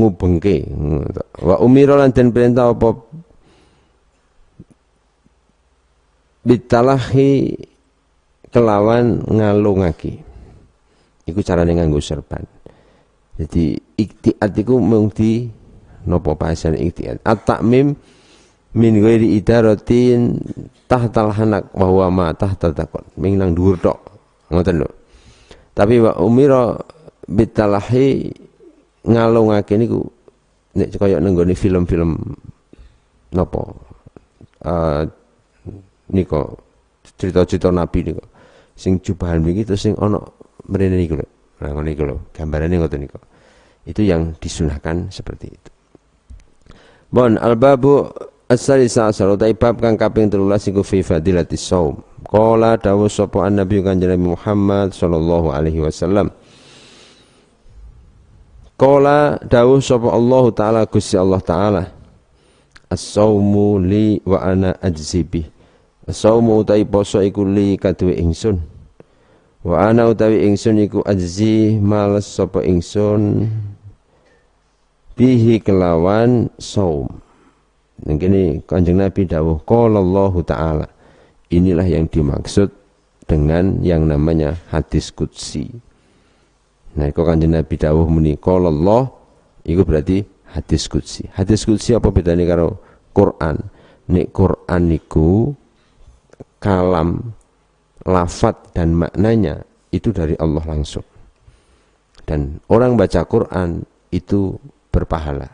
ngubengke 0.00 0.64
wa 1.42 1.58
umira 1.58 1.98
lan 1.98 2.14
perintah 2.14 2.70
apa 2.70 2.96
bitalahi 6.44 7.56
kelawan 8.50 9.22
ngalungake 9.28 10.20
iku 11.28 11.40
carane 11.44 11.76
nganggo 11.76 12.02
serban. 12.02 12.42
Jadi 13.40 13.78
iktiat 13.96 14.52
iku 14.52 14.76
mung 14.82 15.08
di 15.08 15.48
napa 16.04 16.36
pasan 16.36 16.76
iktiat? 16.76 17.24
At-takmim 17.24 17.96
min 18.76 18.92
ghairi 19.00 19.38
idaratin 19.38 20.36
tahtal 20.84 21.32
hanak 21.32 21.72
bahwa 21.72 22.06
ma 22.12 22.26
tahta 22.36 22.74
takon. 22.74 23.06
Ming 23.16 23.40
nang 23.40 23.56
dhuwur 23.56 23.80
tok. 23.80 23.98
Ngoten 24.50 24.82
lho. 24.82 24.90
Tapi 25.72 26.02
wa 26.02 26.12
umira 26.20 26.76
bitalahi 27.24 28.28
ngalungake 29.06 29.78
niku 29.80 30.04
nek 30.76 30.92
kaya 30.98 31.16
nenggone 31.22 31.54
film-film 31.56 32.18
napa 33.32 33.62
uh, 34.66 35.02
niko 36.10 36.58
cerita-cerita 37.16 37.72
nabi 37.72 38.10
niko 38.10 38.24
sing 38.76 39.00
jubahan 39.00 39.42
terus 39.64 39.80
sing 39.80 39.94
ana 39.98 40.20
mrene 40.68 40.96
niku 41.00 41.18
lho 41.20 41.26
nah 41.60 41.70
ngono 41.74 41.86
niku 41.86 42.02
lho 42.06 42.16
gambarane 42.32 42.76
ngoten 42.78 43.00
niku 43.04 43.18
itu 43.88 44.04
yang 44.04 44.36
disunahkan 44.38 45.08
seperti 45.08 45.46
itu 45.50 45.70
Bon 47.10 47.34
albabu 47.42 48.06
As-salisa 48.50 49.06
asal 49.06 49.38
utai 49.38 49.54
bab 49.54 49.78
kang 49.78 49.94
kaping 49.94 50.26
13 50.26 50.74
iku 50.74 50.82
fi 50.82 51.06
fadilati 51.06 51.54
shaum. 51.54 52.02
Qala 52.26 52.74
dawu 52.74 53.06
sapa 53.06 53.46
Nabi 53.46 53.78
Kanjeng 53.78 54.18
Muhammad 54.18 54.90
sallallahu 54.90 55.54
alaihi 55.54 55.78
wasallam. 55.78 56.34
Qala 58.74 59.38
dawu 59.46 59.78
sapa 59.78 60.10
Allah 60.10 60.44
taala 60.50 60.80
Gusti 60.90 61.14
Allah 61.14 61.38
taala. 61.38 61.82
As-saumu 62.90 63.78
li 63.78 64.18
wa 64.26 64.42
ana 64.42 64.74
ajzi 64.82 65.22
bih. 66.10 66.16
As-saumu 66.16 66.66
utai 66.66 66.82
poso 66.82 67.22
iku 67.22 67.46
li 67.46 67.78
kaduwe 67.78 68.18
ingsun. 68.18 68.58
Wa 69.62 69.94
ana 69.94 70.10
utawi 70.10 70.42
ingsun 70.48 70.82
iku 70.82 70.98
ajzi 71.06 71.78
males 71.78 72.26
sapa 72.26 72.66
ingsun 72.66 73.46
bihi 75.14 75.62
kelawan 75.62 76.50
saum. 76.58 77.06
Kini 78.00 78.64
kanjeng 78.64 78.98
Nabi 78.98 79.28
dawuh 79.28 79.60
Allah 79.68 80.34
ta'ala. 80.40 80.88
Inilah 81.52 81.84
yang 81.84 82.08
dimaksud 82.08 82.72
dengan 83.28 83.84
yang 83.84 84.08
namanya 84.08 84.56
hadis 84.72 85.12
kudsi. 85.12 85.68
Nah, 86.96 87.12
kok 87.12 87.28
kanjeng 87.28 87.52
Nabi 87.52 87.76
dawuh 87.76 88.08
muni 88.08 88.40
Allah 88.48 89.12
itu 89.68 89.84
berarti 89.84 90.24
hadis 90.56 90.88
kudsi. 90.88 91.28
Hadis 91.36 91.68
kudsi 91.68 91.92
apa 91.92 92.08
bedanya 92.08 92.48
karo 92.48 92.80
Quran? 93.12 93.60
Nek 94.10 94.32
Quran 94.32 94.82
niku 94.88 95.52
kalam 96.60 97.34
lafat 98.04 98.54
dan 98.76 98.94
maknanya 98.94 99.64
itu 99.90 100.14
dari 100.14 100.36
Allah 100.38 100.62
langsung. 100.68 101.02
Dan 102.28 102.62
orang 102.70 102.94
baca 102.94 103.26
Quran 103.26 103.82
itu 104.14 104.54
berpahala. 104.94 105.50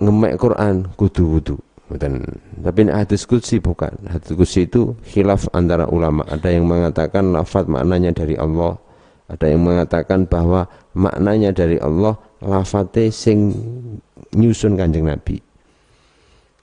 Ngemek 0.00 0.40
Quran 0.40 0.88
kudu 0.96 1.24
wudu. 1.28 1.56
Dan 1.86 2.24
tapi 2.64 2.88
hadis 2.88 3.28
kudsi 3.28 3.62
bukan. 3.62 3.92
Hadis 4.10 4.32
kudsi 4.32 4.64
itu 4.64 4.96
khilaf 5.06 5.46
antara 5.52 5.86
ulama. 5.86 6.24
Ada 6.26 6.56
yang 6.56 6.66
mengatakan 6.66 7.30
lafaz 7.30 7.68
maknanya 7.68 8.16
dari 8.16 8.34
Allah. 8.34 8.80
Ada 9.26 9.50
yang 9.50 9.66
mengatakan 9.66 10.24
bahwa 10.26 10.70
maknanya 10.94 11.50
dari 11.50 11.76
Allah 11.82 12.14
lafate 12.40 13.10
sing 13.10 13.50
nyusun 14.34 14.78
kanjeng 14.78 15.10
Nabi 15.10 15.42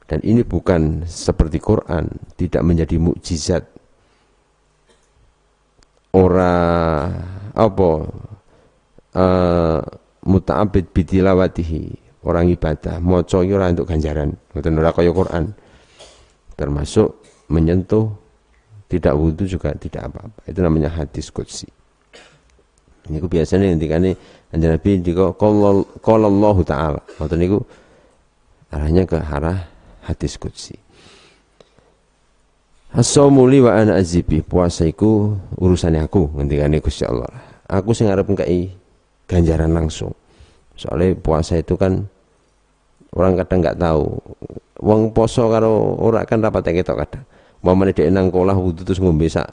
dan 0.08 0.20
ini 0.22 0.44
bukan 0.44 1.08
seperti 1.08 1.64
Quran 1.64 2.12
tidak 2.36 2.64
menjadi 2.64 3.00
mukjizat. 3.00 3.64
Ora 6.14 6.54
apa 7.56 7.90
uh, 9.18 9.82
muta'abid 10.28 10.94
bitilawatihi 10.94 11.82
orang 12.28 12.52
ibadah. 12.54 13.00
Maca 13.02 13.42
ora 13.42 13.72
untuk 13.72 13.90
ganjaran 13.90 14.36
ngoten 14.54 14.78
ora 14.78 14.92
kaya 14.92 15.10
Quran. 15.10 15.56
Termasuk 16.54 17.18
menyentuh 17.50 18.14
tidak 18.92 19.18
wudhu 19.18 19.50
juga 19.50 19.74
tidak 19.74 20.14
apa-apa. 20.14 20.40
Itu 20.46 20.60
namanya 20.62 20.94
hadis 20.94 21.34
qudsi. 21.34 21.66
Niku 23.10 23.26
biasanya 23.28 23.74
ngendikane 23.74 24.16
kanjeng 24.54 24.72
Nabi 24.78 24.90
ndika 25.02 25.34
qala 25.34 26.28
Allah 26.30 26.58
taala. 26.62 27.02
Ngoten 27.18 27.40
niku 27.42 27.58
arahnya 28.70 29.10
ke 29.10 29.18
arah 29.18 29.73
hadis 30.06 30.36
qudsi. 30.36 30.76
As-sawmuli 32.94 33.58
wa 33.64 33.74
ana 33.74 33.98
azibi. 33.98 34.46
Puasa 34.46 34.86
iku 34.86 35.34
urusannya 35.58 36.06
aku 36.06 36.30
ngendikane 36.38 36.78
Gusti 36.78 37.08
Allah. 37.10 37.30
Aku 37.66 37.96
sing 37.98 38.12
arep 38.12 38.30
ngkai 38.30 38.70
ganjaran 39.26 39.74
langsung. 39.74 40.14
Soalnya 40.78 41.18
puasa 41.18 41.58
itu 41.58 41.74
kan 41.74 42.06
orang 43.18 43.34
kadang 43.42 43.66
nggak 43.66 43.78
tahu. 43.82 44.06
Wong 44.84 45.10
poso 45.16 45.50
karo 45.50 45.98
ora 45.98 46.22
kan 46.28 46.44
rapat 46.46 46.70
ketok 46.70 46.98
kadang. 47.02 47.26
Mau 47.64 47.74
mana 47.74 47.96
dia 47.96 48.12
nang 48.12 48.30
kolah 48.30 48.54
wudhu 48.54 48.84
terus 48.84 49.00
ngombe 49.00 49.26
sak 49.32 49.48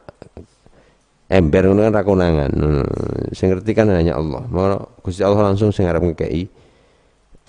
ember 1.31 1.63
ngono 1.71 1.87
kan 1.87 1.95
rakonangan 1.95 2.51
hmm, 2.51 3.31
sing 3.31 3.55
ngerti 3.55 3.73
kan 3.73 3.89
hanya 3.89 4.19
Allah. 4.19 4.43
Mau 4.51 4.67
Gusti 5.01 5.23
Allah 5.25 5.49
langsung 5.49 5.71
sing 5.71 5.87
arep 5.87 6.03
ngekei 6.03 6.51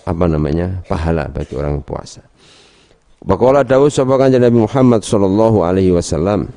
apa 0.05 0.25
namanya 0.25 0.81
pahala 0.89 1.29
bagi 1.29 1.53
orang 1.53 1.81
puasa 1.81 2.30
Bakola 3.21 3.61
dawuh 3.61 3.93
sapa 3.93 4.17
kanjeng 4.17 4.41
Nabi 4.41 4.65
Muhammad 4.65 5.05
sallallahu 5.05 5.61
alaihi 5.61 5.93
wasallam. 5.93 6.49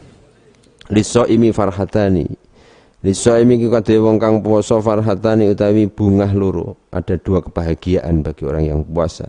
Lisoimi 0.89 1.53
farhatani. 1.53 2.25
Lisoimi 3.05 3.61
ki 3.61 3.69
kadhe 3.69 4.01
wong 4.01 4.17
kang 4.17 4.41
puasa 4.41 4.81
farhatani 4.81 5.53
utawi 5.53 5.93
bungah 5.93 6.33
loro. 6.33 6.81
Ada 6.89 7.21
dua 7.21 7.45
kebahagiaan 7.45 8.25
bagi 8.25 8.49
orang 8.49 8.65
yang 8.65 8.81
puasa. 8.81 9.29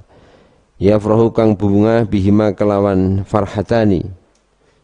Ya 0.80 0.96
farahu 0.96 1.36
kang 1.36 1.60
bunga 1.60 2.08
bihima 2.08 2.56
kelawan 2.56 3.28
farhatani. 3.28 4.08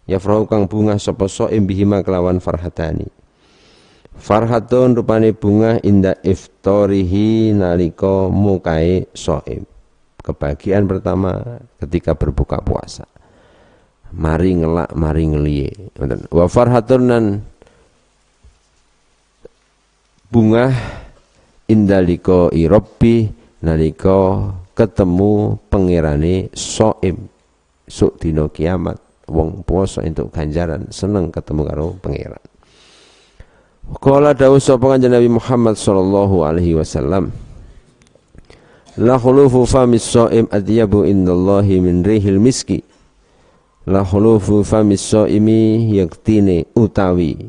Ya 0.04 0.20
farahu 0.20 0.44
kang 0.44 0.68
bunga 0.68 1.00
sapa 1.00 1.32
soim 1.32 1.64
bihima 1.64 2.04
kelawan 2.04 2.44
farhatani. 2.44 3.08
Farhatun 4.20 5.00
rupane 5.00 5.32
bunga 5.32 5.80
inda 5.88 6.20
iftorihi 6.20 7.56
nalika 7.56 8.28
mukai 8.28 9.08
soim 9.16 9.64
kebahagiaan 10.22 10.86
pertama 10.86 11.60
ketika 11.82 12.14
berbuka 12.14 12.62
puasa. 12.62 13.06
Mari 14.12 14.60
ngelak 14.60 14.92
mari 14.92 15.24
ngeliye 15.24 15.72
wa 16.36 16.46
farhatun 16.46 17.04
nan 17.08 17.26
bunga 20.28 20.68
indaliko 21.72 22.52
irobi 22.52 23.32
naliko 23.64 24.52
ketemu 24.76 25.56
pangerane 25.72 26.52
soim. 26.52 27.28
Suk 27.92 28.20
dino 28.24 28.48
kiamat 28.48 28.96
wong 29.28 29.64
puasa 29.68 30.04
untuk 30.04 30.32
ganjaran 30.32 30.88
seneng 30.92 31.28
ketemu 31.28 31.62
karo 31.68 31.88
pangeran. 32.00 32.44
Kala 34.00 34.32
dawuh 34.32 34.60
sapa 34.60 34.96
kanjeng 34.96 35.12
Nabi 35.12 35.28
Muhammad 35.28 35.76
sallallahu 35.76 36.48
alaihi 36.48 36.80
wasallam 36.80 37.36
La 39.00 39.16
khulufu 39.16 39.64
famis 39.64 40.04
so'im 40.04 40.52
adyabu 40.52 41.08
indallahi 41.08 41.80
min 41.80 42.04
rihil 42.04 42.44
miski. 42.44 42.84
La 43.88 44.04
khulufu 44.04 44.68
famis 44.68 45.00
so'imi 45.00 45.96
yaktine 45.96 46.68
utawi. 46.76 47.40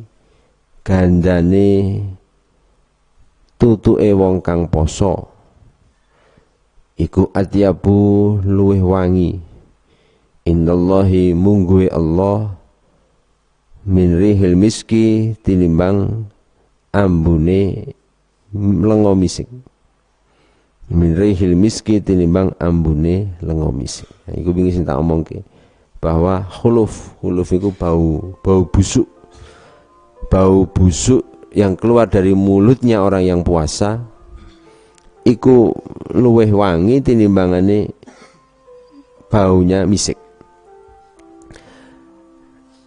Gandane 0.86 1.98
tutuke 3.58 4.06
wong 4.14 4.38
kang 4.38 4.70
poso. 4.70 5.34
Iku 6.94 7.34
adyabu 7.34 8.38
luweh 8.46 8.78
wangi. 8.78 9.42
Indallahi 10.46 11.34
mungguwe 11.34 11.90
Allah 11.90 12.54
Min 13.82 14.14
rihil 14.14 14.54
miski 14.54 15.34
tinimbang 15.42 16.22
ambune 16.94 17.90
lengo 18.54 19.18
misik 19.18 19.50
min 20.92 21.16
rihil 21.16 21.56
miski 21.56 22.04
tinimbang 22.04 22.52
ambune 22.60 23.32
lengo 23.40 23.72
misik. 23.72 24.06
Nah, 24.28 24.36
iku 24.36 24.52
wingi 24.52 24.76
sing 24.76 24.84
tak 24.84 25.00
omongke 25.00 25.40
bahwa 25.98 26.44
khuluf, 26.44 27.16
khuluf 27.24 27.48
itu 27.56 27.72
bau, 27.72 28.36
bau 28.44 28.62
busuk. 28.68 29.08
Bau 30.28 30.68
busuk 30.68 31.24
yang 31.56 31.76
keluar 31.76 32.08
dari 32.08 32.36
mulutnya 32.36 33.00
orang 33.00 33.24
yang 33.24 33.40
puasa 33.40 34.00
iku 35.24 35.72
luweh 36.12 36.48
wangi 36.52 37.00
tinimbangane 37.00 37.88
baunya 39.32 39.88
misik. 39.88 40.16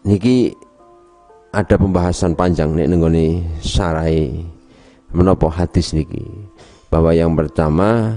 Niki 0.05 0.53
ada 1.49 1.73
pembahasan 1.81 2.37
panjang 2.37 2.77
nek 2.77 2.85
nenggone 2.85 3.41
sarai 3.63 4.45
menapa 5.09 5.49
hadis 5.49 5.97
niki 5.97 6.21
bahwa 6.95 7.11
yang 7.11 7.35
pertama 7.35 8.15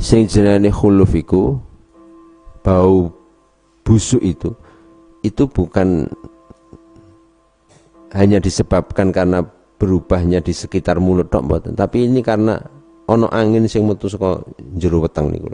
sing 0.00 0.24
jenenge 0.24 0.72
khuluf 0.72 1.12
iku 1.12 1.60
bau 2.64 3.12
busuk 3.84 4.24
itu 4.24 4.56
itu 5.20 5.44
bukan 5.44 6.08
hanya 8.16 8.40
disebabkan 8.40 9.12
karena 9.12 9.44
berubahnya 9.76 10.40
di 10.40 10.56
sekitar 10.56 11.04
mulut 11.04 11.28
tok 11.28 11.44
mboten 11.44 11.76
tapi 11.76 12.08
ini 12.08 12.24
karena 12.24 12.56
ono 13.04 13.28
angin 13.28 13.68
sing 13.68 13.84
metu 13.84 14.08
saka 14.08 14.40
jero 14.80 15.04
weteng 15.04 15.28
niku 15.28 15.52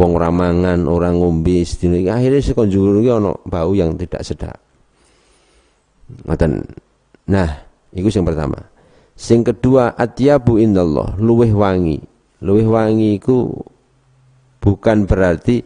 wong 0.00 0.16
ramangan 0.16 0.88
orang 0.88 1.20
ngombe 1.20 1.60
sedina 1.60 2.16
akhirnya 2.16 2.40
saka 2.40 2.64
jero 2.64 3.04
iki 3.04 3.12
ono 3.12 3.44
bau 3.44 3.76
yang 3.76 4.00
tidak 4.00 4.24
sedap. 4.24 4.56
Ngoten. 6.24 6.64
Nah 7.28 7.50
itu 7.92 8.08
yang 8.08 8.24
pertama 8.24 8.56
Sing 9.18 9.42
kedua 9.42 9.98
atyabu 9.98 10.62
indallah, 10.62 11.18
luweh 11.18 11.50
wangi. 11.50 11.98
Luweh 12.38 12.70
wangi 12.70 13.18
iku 13.18 13.50
bukan 14.62 15.10
berarti 15.10 15.58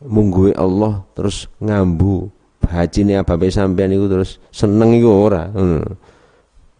mungguwe 0.00 0.56
Allah 0.56 1.04
terus 1.12 1.44
ngambu 1.60 2.32
hajine 2.64 3.20
ababe 3.20 3.52
sampean 3.52 3.92
iku 3.92 4.08
terus 4.08 4.40
seneng 4.48 4.96
iku 4.96 5.12
ora. 5.12 5.52
Hmm. 5.52 5.84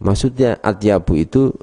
Maksudnya 0.01 0.57
atyabu 0.57 1.13
itu 1.21 1.53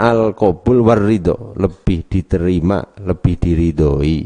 al 0.00 0.32
qabul 0.32 0.80
warrido, 0.80 1.52
lebih 1.60 2.08
diterima, 2.08 2.80
lebih 3.04 3.36
diridhoi. 3.36 4.20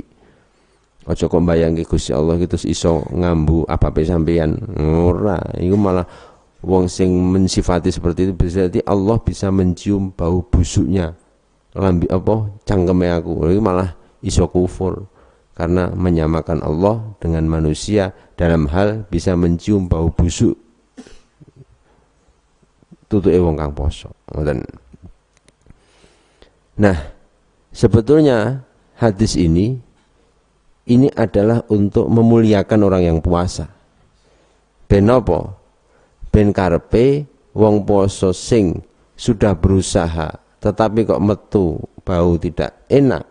Aja 1.03 1.27
kok 1.27 1.43
mbayangke 1.43 1.83
Gusti 1.83 2.15
Allah 2.15 2.39
itu 2.39 2.55
iso 2.71 3.03
ngambu 3.11 3.67
apa-apa 3.67 4.07
sampean. 4.07 4.55
Ora, 4.79 5.43
iku 5.59 5.75
malah 5.75 6.07
wong 6.63 6.87
sing 6.87 7.11
mensifati 7.11 7.91
seperti 7.91 8.31
itu 8.31 8.33
berarti 8.33 8.81
Allah 8.87 9.19
bisa 9.19 9.51
mencium 9.51 10.15
bau 10.15 10.47
busuknya. 10.47 11.13
Lambi 11.75 12.07
apa? 12.09 12.53
Cangkeme 12.63 13.11
aku. 13.11 13.51
Ini 13.51 13.59
malah 13.59 13.99
iso 14.23 14.47
kufur. 14.47 15.11
Karena 15.53 15.93
menyamakan 15.93 16.65
Allah 16.65 17.13
dengan 17.21 17.45
manusia 17.45 18.17
dalam 18.41 18.71
hal 18.73 19.05
bisa 19.11 19.37
mencium 19.37 19.85
bau 19.91 20.09
busuk. 20.09 20.57
Tutuke 23.11 23.37
wong 23.37 23.61
kang 23.61 23.77
poso. 23.77 24.09
Nah 26.81 26.97
sebetulnya 27.69 28.65
hadis 28.97 29.37
ini 29.37 29.77
ini 30.89 31.09
adalah 31.13 31.69
untuk 31.69 32.09
memuliakan 32.09 32.81
orang 32.89 33.03
yang 33.05 33.19
puasa. 33.21 33.69
Benopo 34.89 35.62
ben 36.33 36.51
karepe 36.51 37.29
wong 37.53 37.85
poso 37.85 38.33
sing 38.33 38.81
sudah 39.15 39.53
berusaha 39.53 40.33
tetapi 40.63 41.05
kok 41.05 41.21
metu 41.21 41.77
bau 42.07 42.39
tidak 42.39 42.87
enak. 42.87 43.27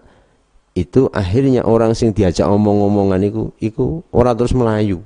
Itu 0.71 1.11
akhirnya 1.11 1.67
orang 1.67 1.91
sing 1.91 2.15
diajak 2.15 2.47
omong-omongan 2.47 3.27
itu 3.27 3.51
itu 3.59 3.99
orang 4.15 4.35
terus 4.39 4.55
melayu. 4.55 5.03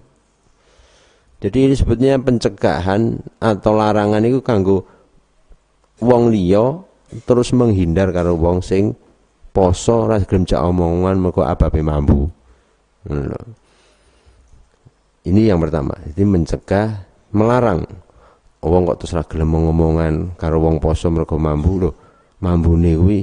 Jadi 1.41 1.69
ini 1.69 1.73
sebetulnya 1.73 2.21
pencegahan 2.21 3.21
atau 3.41 3.71
larangan 3.73 4.21
itu 4.25 4.41
kanggo 4.45 4.85
wong 6.01 6.29
liya 6.29 6.81
terus 7.25 7.53
menghindar 7.53 8.13
karo 8.13 8.37
wong 8.37 8.61
sing 8.61 8.93
poso 9.53 10.09
ora 10.09 10.21
gelem 10.21 10.45
omongan 10.45 11.15
mergo 11.21 11.41
ababe 11.45 11.79
mampu 11.79 12.27
ini 15.25 15.49
yang 15.49 15.61
pertama. 15.61 15.93
Jadi 16.09 16.23
mencegah 16.25 17.04
melarang 17.35 17.83
wong 18.63 18.81
kok 18.87 18.97
terus 19.03 19.13
ra 19.13 19.23
gelem 19.27 19.53
ngomongan 19.53 20.39
karo 20.39 20.63
wong 20.63 20.81
poso 20.81 21.11
mergo 21.11 21.35
mambu 21.37 21.71
lho 21.85 21.91
mambune 22.41 22.95
kuwi 22.97 23.19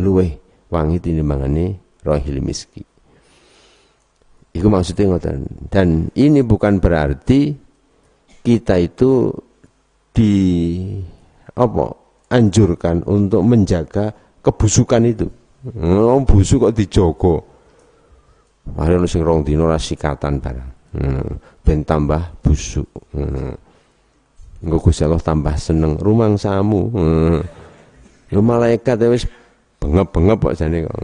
luweh 0.00 0.30
wangi 0.72 0.96
tinimbangane 0.98 1.78
rohil 2.02 2.40
miski 2.40 2.82
Iku 4.50 4.66
maksudnya 4.66 5.14
ngoten. 5.14 5.46
Dan 5.70 6.10
ini 6.18 6.42
bukan 6.42 6.82
berarti 6.82 7.54
kita 8.42 8.82
itu 8.82 9.30
di 10.10 10.34
apa 11.54 11.86
anjurkan 12.34 13.06
untuk 13.06 13.46
menjaga 13.46 14.10
kebusukan 14.42 15.06
itu. 15.06 15.26
Oh, 15.78 16.18
busuk 16.24 16.66
kok 16.66 16.74
dijogo. 16.74 17.34
Mari 18.74 18.96
ono 18.96 19.06
sing 19.06 19.22
rong 19.22 19.46
dina 19.46 19.76
sikatan 19.78 20.40
barang. 20.40 20.70
Hmm, 20.90 21.30
ben 21.70 21.86
tambah 21.86 22.34
busuk. 22.42 22.90
Hmm. 23.14 23.54
Engko 24.58 24.90
Gusti 24.90 25.06
Allah 25.06 25.22
tambah 25.22 25.54
seneng 25.54 25.94
rumang 26.02 26.34
samu. 26.34 26.90
Hmm. 26.90 27.38
Yo 28.34 28.42
malaikat 28.42 28.98
wis 29.06 29.30
bengep-bengep 29.78 30.38
kok 30.42 30.54
jane 30.58 30.90
kok. 30.90 30.98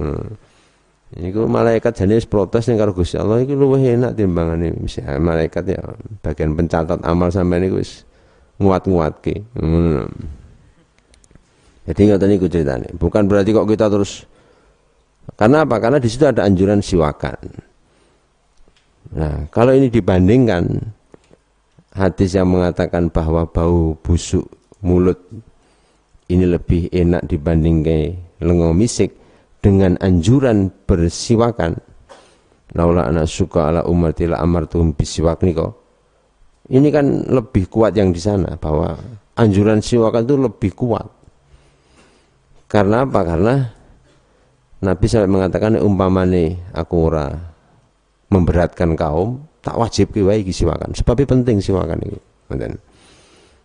Iku 1.23 1.47
malaikat 1.47 1.95
jane 1.95 2.19
wis 2.19 2.27
protes 2.27 2.67
ning 2.67 2.83
karo 2.83 2.91
Gusti 2.91 3.15
Allah 3.15 3.47
iku 3.47 3.55
luwih 3.55 3.95
enak 3.95 4.19
timbangane 4.19 4.75
malaikat 5.23 5.71
ya 5.71 5.79
bagian 6.27 6.59
pencatat 6.59 6.99
amal 7.07 7.31
sampean 7.31 7.71
iku 7.71 7.79
wis 7.79 8.03
nguat-nguatke. 8.59 9.47
Hmm. 9.55 10.11
Jadi 11.87 12.11
ngoten 12.11 12.27
niku 12.35 12.51
ceritane. 12.51 12.91
Bukan 12.99 13.31
berarti 13.31 13.55
kok 13.55 13.71
kita 13.71 13.87
terus 13.87 14.27
karena 15.39 15.63
apa? 15.63 15.79
Karena 15.79 16.03
di 16.03 16.11
situ 16.11 16.27
ada 16.27 16.43
anjuran 16.43 16.83
siwakan. 16.83 17.39
Nah, 19.15 19.47
kalau 19.55 19.77
ini 19.77 19.93
dibandingkan 19.93 20.83
hadis 21.95 22.35
yang 22.35 22.51
mengatakan 22.51 23.13
bahwa 23.13 23.47
bau 23.47 23.95
busuk 24.03 24.49
mulut 24.83 25.23
ini 26.27 26.43
lebih 26.43 26.91
enak 26.91 27.29
dibanding 27.31 27.87
ke 27.87 27.99
lengo 28.43 28.75
misik 28.75 29.15
dengan 29.63 29.95
anjuran 30.03 30.75
bersiwakan. 30.91 31.79
Laula 32.75 33.07
ana 33.07 33.23
suka 33.25 33.71
ala 33.71 33.87
ummati 33.87 34.27
la 34.27 34.43
amartuhum 34.43 34.93
bisiwak 34.93 35.47
niko 35.47 35.87
ini 36.67 36.89
kan 36.91 37.07
lebih 37.31 37.71
kuat 37.71 37.95
yang 37.95 38.11
di 38.11 38.19
sana 38.19 38.59
bahwa 38.59 38.99
anjuran 39.39 39.79
siwak 39.79 40.19
itu 40.19 40.35
lebih 40.35 40.75
kuat. 40.75 41.07
Karena 42.67 43.07
apa? 43.07 43.21
Karena 43.23 43.55
Nabi 44.83 45.07
sampai 45.07 45.31
mengatakan 45.31 45.79
umpamane 45.79 46.75
aku 46.75 46.95
ora 47.07 47.31
memberatkan 48.31 48.99
kaum 48.99 49.47
tak 49.63 49.79
wajib 49.79 50.15
kiwai 50.15 50.47
siwakan. 50.47 50.95
Sebabnya 50.95 51.27
penting 51.27 51.59
siwakan 51.59 51.99
itu 52.07 52.19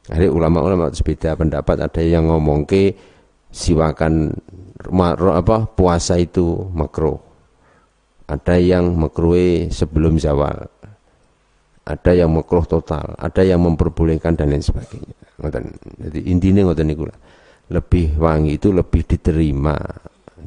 Jadi 0.09 0.27
ulama-ulama 0.27 0.89
beda 0.89 1.37
pendapat 1.37 1.77
ada 1.77 2.01
yang 2.01 2.25
ngomong 2.25 2.65
ke 2.65 2.97
siwakan 3.53 4.33
apa 5.29 5.69
puasa 5.77 6.17
itu 6.17 6.65
makruh. 6.73 7.21
Ada 8.25 8.57
yang 8.57 8.97
makruh 8.97 9.69
sebelum 9.69 10.17
zawal. 10.17 10.65
Ada 11.85 12.25
yang 12.25 12.33
makruh 12.33 12.65
total. 12.65 13.13
Ada 13.21 13.45
yang 13.45 13.61
memperbolehkan 13.61 14.33
dan 14.33 14.49
lain 14.49 14.65
sebagainya. 14.65 15.17
Jadi 16.01 16.19
intinya 16.29 16.69
ngoten 16.69 16.85
niku 16.89 17.05
lebih 17.71 18.17
wangi 18.17 18.57
itu 18.57 18.73
lebih 18.73 19.05
diterima. 19.05 19.77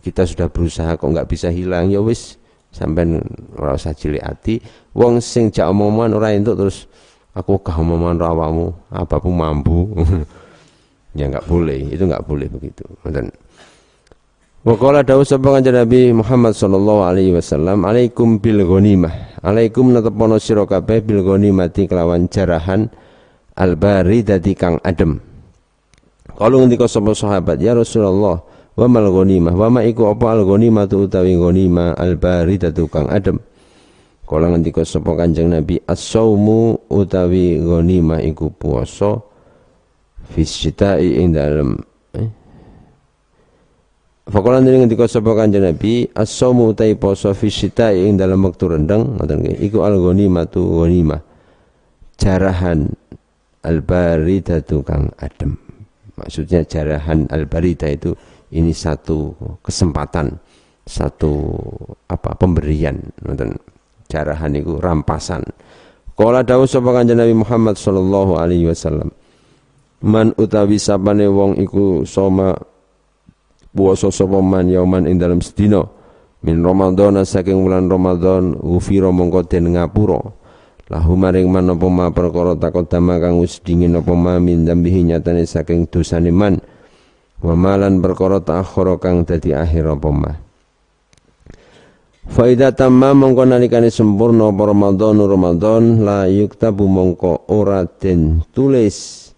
Kita 0.02 0.26
sudah 0.26 0.50
berusaha 0.50 0.98
kok 0.98 1.06
nggak 1.06 1.30
bisa 1.30 1.48
hilang 1.54 1.88
ya 1.88 2.02
wis 2.02 2.36
sampai 2.74 3.22
ora 3.54 3.78
usah 3.78 3.94
cilik 3.94 4.18
ati 4.18 4.58
wong 4.98 5.22
sing 5.22 5.54
jak 5.54 5.70
omongan 5.70 6.10
ora 6.18 6.34
entuk 6.34 6.58
terus 6.58 6.90
aku 7.38 7.62
kah 7.62 7.78
omongan 7.78 8.18
rawamu 8.18 8.74
apa 8.90 9.16
pun 9.22 9.34
mampu 9.38 9.86
ya 11.18 11.30
nggak 11.30 11.46
boleh 11.46 11.94
itu 11.94 12.02
nggak 12.02 12.26
boleh 12.26 12.50
begitu 12.50 12.82
dan 13.06 13.30
Waqala 14.64 15.04
dawu 15.04 15.28
sapa 15.28 15.52
kanjeng 15.52 15.76
Nabi 15.76 16.08
Muhammad 16.16 16.56
sallallahu 16.56 17.04
alaihi 17.04 17.36
wasallam, 17.36 17.84
"Alaikum 17.84 18.40
bil 18.40 18.64
ghanimah." 18.64 19.44
Alaikum 19.44 19.92
netepono 19.92 20.40
sira 20.40 20.64
kabeh 20.64 21.04
bil 21.04 21.20
ghanimati 21.20 21.84
kelawan 21.84 22.32
jarahan 22.32 22.88
albari 23.60 24.24
dadi 24.24 24.56
kang 24.56 24.80
adem. 24.80 25.20
Kalau 26.32 26.64
ngendika 26.64 26.88
sapa 26.88 27.12
sahabat, 27.12 27.60
"Ya 27.60 27.76
Rasulullah, 27.76 28.40
wa 28.74 28.86
mal 28.90 29.08
ghanimah?" 29.10 29.54
Wa 29.54 29.68
ma 29.70 29.80
iku 29.82 30.10
apa 30.10 30.34
al 30.34 30.42
ghanimah 30.46 30.84
tu 30.90 31.06
utawi 31.06 31.34
ghanimah 31.34 31.98
albari 31.98 32.58
dadi 32.58 32.82
kang 32.90 33.10
adem. 33.10 33.38
Kala 34.24 34.48
ngendika 34.48 34.80
sapa 34.88 35.12
Kanjeng 35.20 35.52
Nabi, 35.52 35.76
"As-saumu 35.84 36.88
utawi 36.88 37.60
ghanimah 37.60 38.24
iku 38.24 38.48
puasa 38.48 39.20
fi 40.32 40.42
syita'i 40.42 41.20
ing 41.20 41.36
dalem 41.36 41.76
Fakolan 44.24 44.64
ini 44.64 44.80
ngendika 44.80 45.04
sapa 45.04 45.36
Kanjeng 45.36 45.68
Nabi, 45.68 46.08
as-saumu 46.08 46.72
utai 46.72 46.96
poso 46.96 47.36
fi 47.36 47.52
syita'i 47.52 48.08
ing 48.08 48.16
dalam 48.16 48.40
waktu 48.48 48.72
rendang, 48.72 49.20
ngoten. 49.20 49.60
Iku 49.60 49.84
al-ghanimatu 49.84 50.80
ghanimah. 50.80 51.20
Jarahan 52.16 52.88
al-baridatu 53.60 54.80
kang 54.80 55.12
adem. 55.20 55.60
Maksudnya 56.16 56.64
jarahan 56.64 57.28
al-barida 57.28 57.84
itu 57.92 58.16
ini 58.54 58.70
satu 58.70 59.34
kesempatan, 59.60 60.30
satu 60.86 61.60
apa 62.06 62.38
pemberian, 62.38 62.96
ngoten. 63.26 63.58
Jarahan 64.04 64.52
itu 64.54 64.78
rampasan. 64.78 65.42
Kala 66.14 66.46
dawuh 66.46 66.68
sapa 66.68 66.94
Kanjeng 66.94 67.18
Nabi 67.18 67.34
Muhammad 67.34 67.74
sallallahu 67.74 68.38
alaihi 68.38 68.70
wasallam. 68.70 69.10
Man 70.04 70.30
utawi 70.38 70.78
sapane 70.78 71.26
wong 71.26 71.58
iku 71.58 72.06
soma 72.06 72.54
puasa 73.74 74.12
sapa 74.14 74.38
man 74.38 74.70
yauman 74.70 75.10
ing 75.10 75.18
dalam 75.18 75.42
sedina 75.42 75.82
min 76.44 76.62
Ramadan 76.62 77.18
saking 77.24 77.58
wulan 77.58 77.90
Ramadan 77.90 78.54
ufira 78.62 79.10
mongko 79.10 79.48
den 79.48 79.74
ngapura 79.74 80.20
lahu 80.92 81.16
maring 81.16 81.48
man 81.48 81.72
apa 81.72 81.86
ma 81.88 82.12
perkara 82.12 82.54
takodama 82.54 83.16
kang 83.16 83.40
wis 83.40 83.58
dingin 83.64 83.96
apa 83.96 84.12
ma 84.12 84.36
min 84.36 84.68
dambihi 84.68 85.10
nyatane 85.10 85.48
saking 85.48 85.88
dosane 85.88 86.28
man 86.28 86.60
wa 87.44 87.52
malan 87.52 88.00
perkara 88.00 88.40
ta'akhkhara 88.40 88.96
kang 88.96 89.28
dadi 89.28 89.52
akhir 89.52 89.84
apa 89.84 90.08
ma 90.08 90.32
Faida 92.24 92.72
tamma 92.72 93.12
mongko 93.12 93.44
nalikane 93.44 93.92
sempurna 93.92 94.48
apa 94.48 94.72
Ramadan 94.72 95.20
Ramadan 95.20 95.82
la 96.00 96.24
yuktabu 96.24 96.88
mongko 96.88 97.52
ora 97.52 97.84
den 97.84 98.40
tulis. 98.56 99.28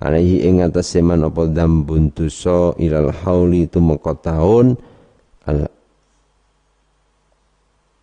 Alaihi 0.00 0.48
ing 0.48 0.64
atase 0.64 1.04
man 1.04 1.28
apa 1.28 1.44
dambun 1.44 2.08
dosa 2.16 2.72
ilal 2.80 3.12
hauli 3.12 3.68
tumeka 3.68 4.16
taun 4.16 4.72
al 5.44 5.68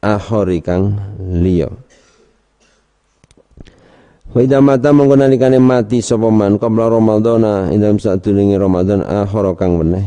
akhori 0.05 0.61
kang 0.61 0.93
liya 1.17 1.73
Wa 4.27 4.43
mata 4.59 4.91
mongko 4.91 5.15
nalikane 5.15 5.55
mati 5.55 6.03
sapa 6.03 6.27
man 6.27 6.59
qabla 6.59 6.91
Ramadhana 6.91 7.71
ing 7.71 7.79
dalem 7.79 7.95
sadurunge 7.95 8.59
Ramadan 8.59 8.99
akhara 9.01 9.55
kang 9.55 9.79
weneh. 9.79 10.03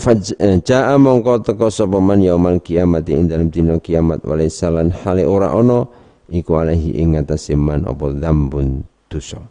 Fajaa 0.00 0.96
mongko 0.96 1.44
teka 1.44 1.68
sapa 1.68 2.00
man 2.00 2.24
yaumal 2.24 2.58
kiamat 2.64 3.04
ing 3.12 3.28
dalem 3.28 3.52
dina 3.52 3.76
kiamat 3.76 4.24
walaisalan 4.24 4.90
hale 5.04 5.28
ora 5.28 5.52
ana 5.52 5.84
iku 6.32 6.56
alaihi 6.56 6.96
ing 6.96 7.20
atase 7.20 7.52
man 7.54 7.84
apa 7.84 8.16
dzambun 8.16 8.80
dosa. 9.12 9.44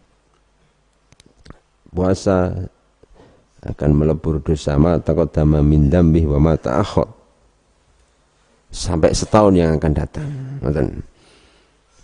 Puasa 1.94 2.52
akan 3.64 3.90
melebur 3.94 4.42
dosa 4.44 4.76
ma 4.76 5.00
taqaddama 5.00 5.64
min 5.64 5.88
dzambi 5.88 6.28
wa 6.28 6.36
ma 6.36 6.60
ta'akhir 6.60 7.15
sampai 8.70 9.14
setahun 9.16 9.54
yang 9.56 9.76
akan 9.78 9.92
datang. 9.92 10.28
Ngoten 10.62 11.16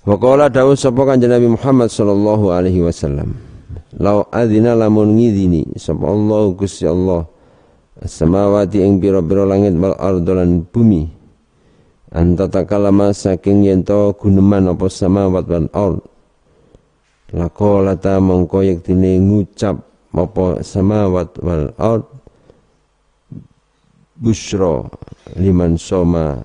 wa 0.02 0.16
qala 0.18 0.50
dawuh 0.50 0.74
sapa 0.74 1.06
kanjeng 1.06 1.30
Nabi 1.30 1.46
Muhammad 1.54 1.86
sallallahu 1.86 2.50
alaihi 2.50 2.82
wasallam 2.82 3.38
lau 4.02 4.26
adzina 4.34 4.74
lamun 4.74 5.14
ngidini 5.14 5.78
sapa 5.78 6.10
Allah 6.10 6.50
Gusti 6.58 6.90
Allah 6.90 7.22
samawati 8.02 8.82
ing 8.82 8.98
biro-biro 8.98 9.46
langit 9.46 9.78
wal 9.78 9.94
ardolan 9.94 10.66
bumi 10.66 11.06
anta 12.10 12.50
takalama 12.50 13.14
saking 13.14 13.62
yento 13.62 14.10
guneman 14.18 14.74
apa 14.74 14.90
samawat 14.90 15.44
wal 15.46 15.68
ard 15.70 15.98
laqalata 17.30 18.18
mongko 18.18 18.66
yektine 18.66 19.22
ngucap 19.22 19.86
apa 20.10 20.66
samawat 20.66 21.38
wal 21.38 21.70
ard 21.78 22.04
busra 24.22 24.86
liman 25.34 25.74
soma 25.74 26.38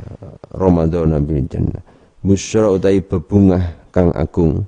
Ramadan 0.50 1.14
bil 1.22 1.46
jannah 1.46 1.86
busra 2.26 2.74
utai 2.74 3.06
bebungah 3.06 3.94
kang 3.94 4.10
agung 4.18 4.66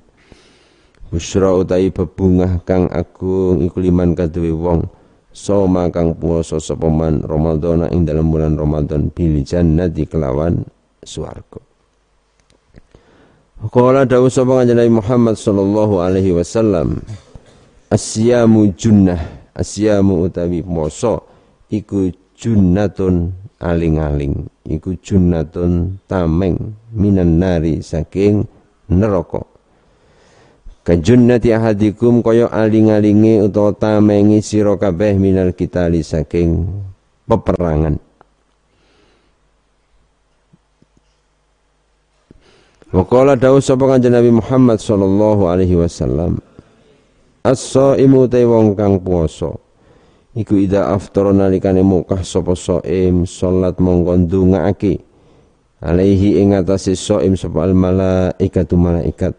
busra 1.10 1.50
utai 1.58 1.90
bebungah 1.90 2.62
kang 2.62 2.86
agung 2.94 3.66
iku 3.66 3.82
liman 3.82 4.14
kaduwe 4.14 4.54
wong 4.54 4.86
soma 5.34 5.90
kang 5.90 6.14
puasa 6.14 6.62
sapa 6.62 6.86
man 6.86 7.26
Ramadan 7.26 7.90
ing 7.90 8.06
dalam 8.06 8.30
bulan 8.30 8.54
Ramadan 8.54 9.10
bil 9.10 9.42
jannati 9.42 10.06
kelawan 10.06 10.62
swarga. 11.02 11.58
Qala 13.60 14.08
dawu 14.08 14.32
sapa 14.32 14.62
kanjeng 14.62 14.88
Muhammad 14.88 15.36
sallallahu 15.36 16.00
alaihi 16.00 16.32
wasallam 16.32 17.04
Asyamu 17.92 18.72
junnah 18.72 19.20
Asyamu 19.52 20.30
utawi 20.30 20.64
poso 20.64 21.28
iku 21.68 22.08
junnatun 22.40 23.36
aling-aling. 23.60 24.48
Iku 24.64 24.96
junnatun 24.96 26.00
tameng 26.08 26.56
minan 26.96 27.36
nari 27.36 27.84
saking 27.84 28.48
neraka. 28.88 29.44
Kajunnati 30.80 31.52
ahadikum 31.52 32.24
kaya 32.24 32.48
aling-alinge 32.48 33.44
utawa 33.44 33.76
tamengi 33.76 34.40
sira 34.40 34.80
kabeh 34.80 35.20
minal 35.20 35.52
kitali 35.52 36.00
saking 36.00 36.64
peperangan. 37.28 38.00
Wa 42.90 43.06
qala 43.06 43.38
dawu 43.38 43.62
sapa 43.62 43.86
kanjeng 43.86 44.18
Nabi 44.18 44.34
Muhammad 44.34 44.82
sallallahu 44.82 45.46
alaihi 45.46 45.78
wasallam 45.78 46.42
As-shaimu 47.46 48.26
te 48.26 48.42
wong 48.42 48.74
kang 48.74 48.98
puasa 48.98 49.54
iku 50.40 50.56
ida 50.56 50.88
aftara 50.88 51.36
nalikane 51.36 51.84
mukah 51.84 52.24
sapa 52.24 52.56
shaim 52.56 53.28
salat 53.28 53.76
mongko 53.76 54.16
ndongaake 54.24 55.04
alaihi 55.84 56.40
ing 56.40 56.56
atase 56.56 56.96
shaim 56.96 57.36
sapa 57.36 57.68
al 57.68 57.76
malaikatu 57.76 58.80
malaikat 58.80 59.36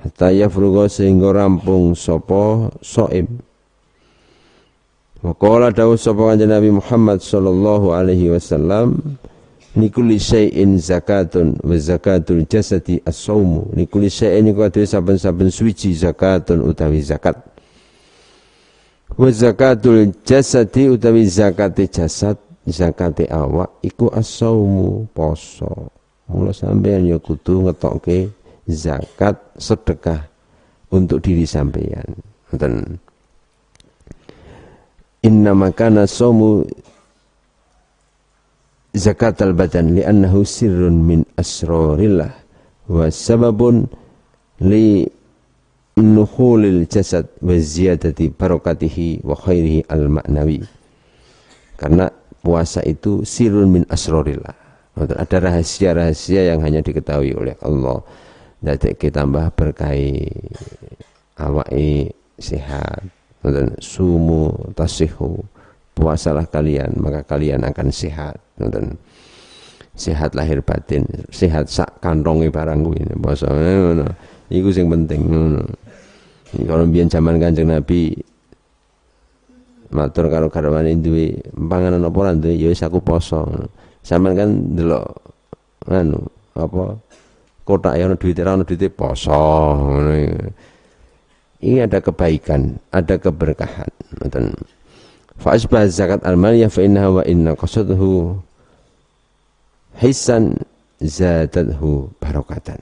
hatta 0.00 0.32
yafruga 0.32 0.88
sehingga 0.88 1.36
rampung 1.36 1.92
sapa 1.92 2.72
shaim 2.80 3.44
Wa 5.24 5.32
qala 5.34 5.72
dawu 5.72 5.96
sapa 5.98 6.28
kanjeng 6.32 6.52
Nabi 6.52 6.70
Muhammad 6.70 7.18
sallallahu 7.24 7.90
alaihi 7.90 8.30
wasallam 8.30 9.00
Nikuli 9.76 10.16
syai'in 10.16 10.80
zakatun 10.80 11.60
wa 11.60 11.76
zakatul 11.76 12.48
jasadi 12.48 12.96
as-saumu. 13.04 13.76
Nikuli 13.76 14.08
niku 14.40 14.64
atuhe 14.64 14.88
saben-saben 14.88 15.52
suci 15.52 15.92
zakatun 15.92 16.64
utawi 16.64 17.04
zakat. 17.04 17.36
Wa 19.14 19.30
zakatul 19.30 20.10
jasadi 20.26 20.90
utawi 20.90 21.22
zakate 21.30 21.86
jasad 21.86 22.34
zakate 22.66 23.30
awak 23.30 23.78
iku 23.86 24.10
as-saumu 24.10 25.06
poso. 25.14 25.94
Mula 26.26 26.50
sampean 26.50 27.06
ya 27.06 27.22
kudu 27.22 27.70
ngetokke 27.70 28.26
zakat 28.66 29.38
sedekah 29.54 30.26
untuk 30.90 31.22
diri 31.22 31.46
sampean. 31.46 32.18
Ngoten. 32.50 32.98
Inna 35.22 35.54
makana 35.54 36.02
saumu 36.10 36.66
zakat 38.90 39.38
al-badan 39.38 39.94
li'annahu 39.94 40.42
sirrun 40.42 40.98
min 41.06 41.20
asrarillah 41.38 42.34
wa 42.90 43.06
sababun 43.10 43.86
li 44.62 45.06
nuhulil 45.96 46.84
jasad 46.86 47.28
wa 47.40 47.56
ziyadati 47.56 48.28
barakatihi 48.32 49.24
wa 49.24 49.32
khairihi 49.36 49.88
al-ma'nawi. 49.88 50.64
Karena 51.76 52.08
puasa 52.40 52.80
itu 52.84 53.24
sirrun 53.24 53.68
min 53.68 53.84
asrarillah 53.88 54.66
ada 54.96 55.36
rahasia-rahasia 55.36 56.56
yang 56.56 56.64
hanya 56.64 56.80
diketahui 56.80 57.36
oleh 57.36 57.52
Allah. 57.60 58.00
kita 58.64 59.20
tambah 59.20 59.52
berkai 59.52 60.24
awai 61.36 62.08
sehat. 62.40 63.04
Dan 63.46 63.76
sumu 63.78 64.50
tasihu. 64.72 65.38
Puasalah 65.96 66.48
kalian, 66.48 66.96
maka 66.98 67.22
kalian 67.28 67.62
akan 67.68 67.88
sehat. 67.92 68.40
Dan 68.56 68.96
sehat 69.92 70.32
lahir 70.32 70.64
batin, 70.64 71.04
sehat 71.28 71.68
sak 71.68 72.00
kantongi 72.00 72.48
barangku 72.48 72.96
ini. 72.96 73.14
Puasa 73.20 73.52
Iku 74.50 74.70
sing 74.70 74.86
penting 74.86 75.26
Kalau 76.66 76.84
biar 76.86 77.06
zaman 77.10 77.42
Kanjeng 77.42 77.68
Nabi 77.68 78.14
matur 79.86 80.26
karo 80.26 80.50
garwane 80.50 80.98
duwe 80.98 81.38
panganan 81.54 82.02
apa 82.02 82.16
ora 82.18 82.32
duwe 82.34 82.58
ya 82.58 82.70
wis 82.70 82.82
aku 82.82 82.98
poso. 83.02 83.46
Sampeyan 84.02 84.34
kan 84.34 84.50
delok 84.74 85.06
anu 85.86 86.22
apa 86.58 86.98
kotak 87.66 87.94
ya 87.98 88.10
ono 88.10 88.18
duit 88.18 88.38
ora 88.42 88.58
ono 88.58 88.66
poso 88.94 89.42
ini 91.64 91.80
ada 91.80 91.98
kebaikan, 92.04 92.76
ada 92.92 93.16
keberkahan. 93.16 93.88
Dan 94.28 94.52
fa'asbah 95.40 95.88
zakat 95.88 96.20
al-maliyah 96.22 96.68
fa 96.68 96.84
innaha 96.84 97.20
wa 97.20 97.22
inna 97.24 97.56
qasadahu 97.56 98.36
hisan 99.96 100.60
zadathu 101.00 102.12
barokatan. 102.20 102.80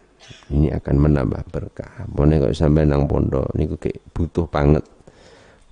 Ini 0.52 0.76
akan 0.76 0.96
menambah 1.08 1.42
berkah. 1.48 2.04
Pone 2.12 2.36
kok 2.40 2.52
sampai 2.52 2.84
nang 2.84 3.08
pondok. 3.08 3.48
Niku 3.56 3.80
kayak 3.80 4.00
butuh 4.12 4.44
banget. 4.48 4.84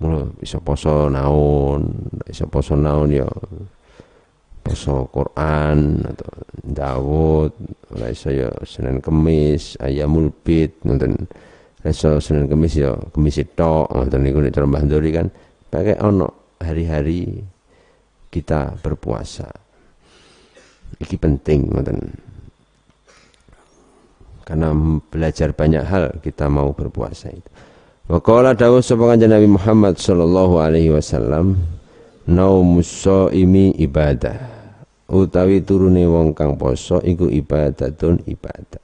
Mula 0.01 0.27
bisa 0.35 0.59
poso 0.59 1.07
naon, 1.07 2.11
bisa 2.25 2.49
poso 2.49 2.75
naon 2.75 3.13
ya. 3.13 3.29
Poso 4.63 5.11
Quran 5.11 6.07
atau 6.07 6.31
Dawud 6.63 7.51
ora 7.99 8.07
iso 8.15 8.31
ya 8.31 8.47
Senin 8.63 9.03
Kemis 9.03 9.75
ayamul 9.83 10.31
bid 10.31 10.87
ngoten. 10.87 11.27
Iso 11.83 12.23
Senin 12.23 12.47
Kemis 12.47 12.79
ya 12.79 12.95
Kemis 13.11 13.43
tok 13.53 13.91
ngoten 13.91 14.23
niku 14.23 14.39
nek 14.41 14.55
Mbah 14.55 14.83
Ndori 14.87 15.11
kan. 15.13 15.27
Pakai 15.69 15.99
ono 16.01 16.57
hari-hari 16.63 17.43
kita 18.31 18.79
berpuasa. 18.81 19.51
Iki 21.03 21.17
penting 21.19 21.75
ngoten 21.75 21.99
karena 24.43 24.75
belajar 25.09 25.55
banyak 25.55 25.85
hal 25.87 26.05
kita 26.21 26.51
mau 26.51 26.75
berpuasa 26.75 27.31
itu. 27.31 27.51
Wa 28.11 28.19
qala 28.19 28.53
dawuh 28.53 28.83
sapa 28.83 29.15
Nabi 29.15 29.47
Muhammad 29.47 29.97
sallallahu 29.97 30.59
alaihi 30.59 30.91
wasallam 30.91 31.63
naumus 32.27 33.07
imi 33.33 33.73
ibadah. 33.79 34.51
Utawi 35.13 35.61
turune 35.61 36.09
wong 36.09 36.33
kang 36.33 36.57
poso 36.57 36.97
iku 37.05 37.29
ibadatun 37.29 38.25
ibadah. 38.25 38.81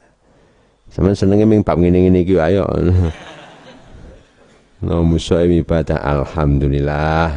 Sampeyan 0.92 1.16
senenge 1.16 1.44
ming 1.48 1.64
bab 1.64 1.80
ngene-ngene 1.80 2.24
iki 2.24 2.36
ayo. 2.36 2.68
Naumus 4.84 5.32
imi 5.32 5.64
ibadah 5.64 6.04
alhamdulillah 6.04 7.32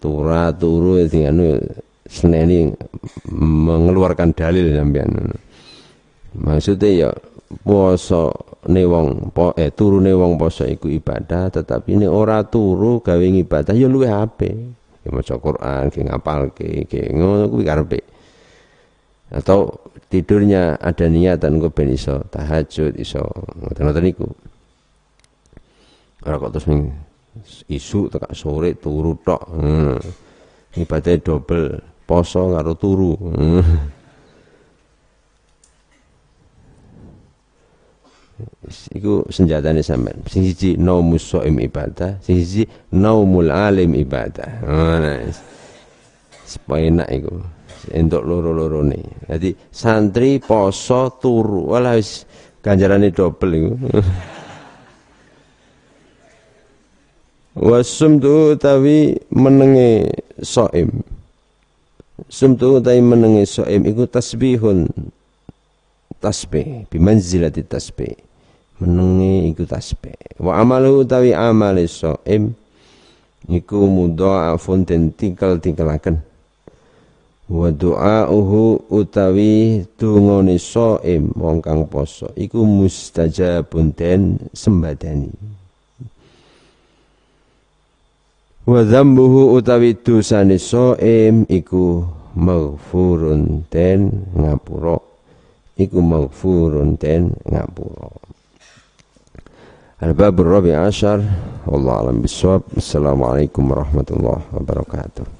tura 0.00 0.52
turu 0.52 1.00
sing 1.08 1.24
anu 1.24 1.56
seneni 2.04 2.68
mengeluarkan 3.32 4.36
dalil 4.36 4.76
sampean 4.76 5.08
maksudnya 6.38 6.90
ya 6.90 7.10
poso 7.66 8.30
ne 8.70 8.82
wong 8.86 9.34
po 9.34 9.50
eh 9.58 9.74
turune 9.74 10.14
wong 10.14 10.38
poso 10.38 10.62
iku 10.68 10.86
ibadah 10.86 11.50
tetapi 11.50 11.96
ini 11.98 12.06
ora 12.06 12.46
turu 12.46 13.02
gawe 13.02 13.24
ibadah 13.24 13.74
ya 13.74 13.90
luwih 13.90 14.12
apik 14.12 14.54
ya 15.02 15.08
maca 15.10 15.34
Quran 15.40 15.84
ki 15.88 16.00
ngapalke 16.06 16.68
ki 16.86 17.16
ngono 17.16 17.48
kuwi 17.48 17.64
karepe 17.66 18.00
atau 19.30 19.72
tidurnya 20.10 20.76
ada 20.76 21.06
niatan 21.06 21.62
gue 21.62 21.70
ben 21.70 21.94
iso 21.94 22.20
tahajud 22.28 22.98
iso 22.98 23.22
ngoten-ngoten 23.62 24.04
niku 24.04 24.26
ora 26.26 26.36
kok 26.36 26.50
terus 26.52 26.66
ning 26.68 26.90
isu 27.70 28.10
tekan 28.10 28.34
sore 28.34 28.76
turu 28.76 29.16
tok 29.22 29.42
hmm. 29.54 29.98
ibadah 30.82 31.14
double 31.22 31.80
poso 32.04 32.52
karo 32.52 32.74
turu 32.74 33.14
hmm. 33.16 33.99
Iku 38.94 39.24
senjatane 39.28 39.82
sampean. 39.84 40.20
Sing 40.26 40.44
siji 40.46 40.76
naumus 40.76 41.24
shaim 41.24 41.60
ibadah. 41.60 42.20
Sing 42.24 42.40
siji 42.40 42.68
naumul 42.94 43.50
alim 43.50 43.94
ibadah. 43.96 44.62
Ngono 44.64 45.10
supaya 46.44 46.90
enak 46.90 47.08
iku. 47.10 47.34
Entuk 47.90 48.22
loro-lorone. 48.26 49.00
Dadi 49.24 49.54
santri 49.72 50.38
poso 50.42 51.16
turu. 51.16 51.72
Wala 51.72 51.96
wis. 51.96 52.28
Ganjarane 52.60 53.08
dobel 53.08 53.50
iku. 53.56 53.72
Wasumtu 57.60 58.54
tawi 58.56 59.18
menenge 59.34 60.06
shaim 60.38 61.02
sumtu 62.30 62.78
tawi 62.78 63.02
menenge 63.02 63.42
shaim 63.42 63.82
iku 63.84 64.06
tasbihun. 64.06 64.86
Tasbih 66.20 66.84
bimanzilati 66.92 67.64
tasbih 67.64 68.29
menengi 68.80 69.52
iku 69.52 69.68
tasbih. 69.68 70.16
Wa 70.40 70.64
amalu 70.64 71.04
utawi 71.04 71.36
amale 71.36 71.84
shaim 71.84 72.56
iku 73.46 73.84
mudha'afun 73.84 74.88
den 74.88 75.12
tingkel-tingkelaken 75.12 76.24
wa 77.50 77.66
du'auhu 77.66 78.88
utawi 78.94 79.82
dungane 79.98 80.54
shaim 80.54 81.34
wong 81.34 81.58
kang 81.58 81.82
poso 81.90 82.30
iku 82.38 82.64
mustajabun 82.64 83.92
den 83.92 84.38
sembadani. 84.56 85.28
Wa 88.64 88.86
dzambuhu 88.86 89.56
utawi 89.60 89.98
dosane 89.98 90.56
shaim 90.56 91.44
iku 91.50 92.06
maghfurun 92.38 93.66
den 93.68 94.24
ngapura. 94.32 95.02
Iku 95.80 95.98
maghfurun 96.04 97.00
den 97.00 97.34
ngapura 97.48 98.29
الباب 100.02 100.40
الرابع 100.40 100.86
عشر 100.86 101.22
والله 101.66 101.92
أعلم 101.92 102.20
بالصواب. 102.20 102.62
السلام 102.76 103.22
عليكم 103.22 103.70
ورحمة 103.70 104.06
الله 104.10 104.38
وبركاته. 104.56 105.39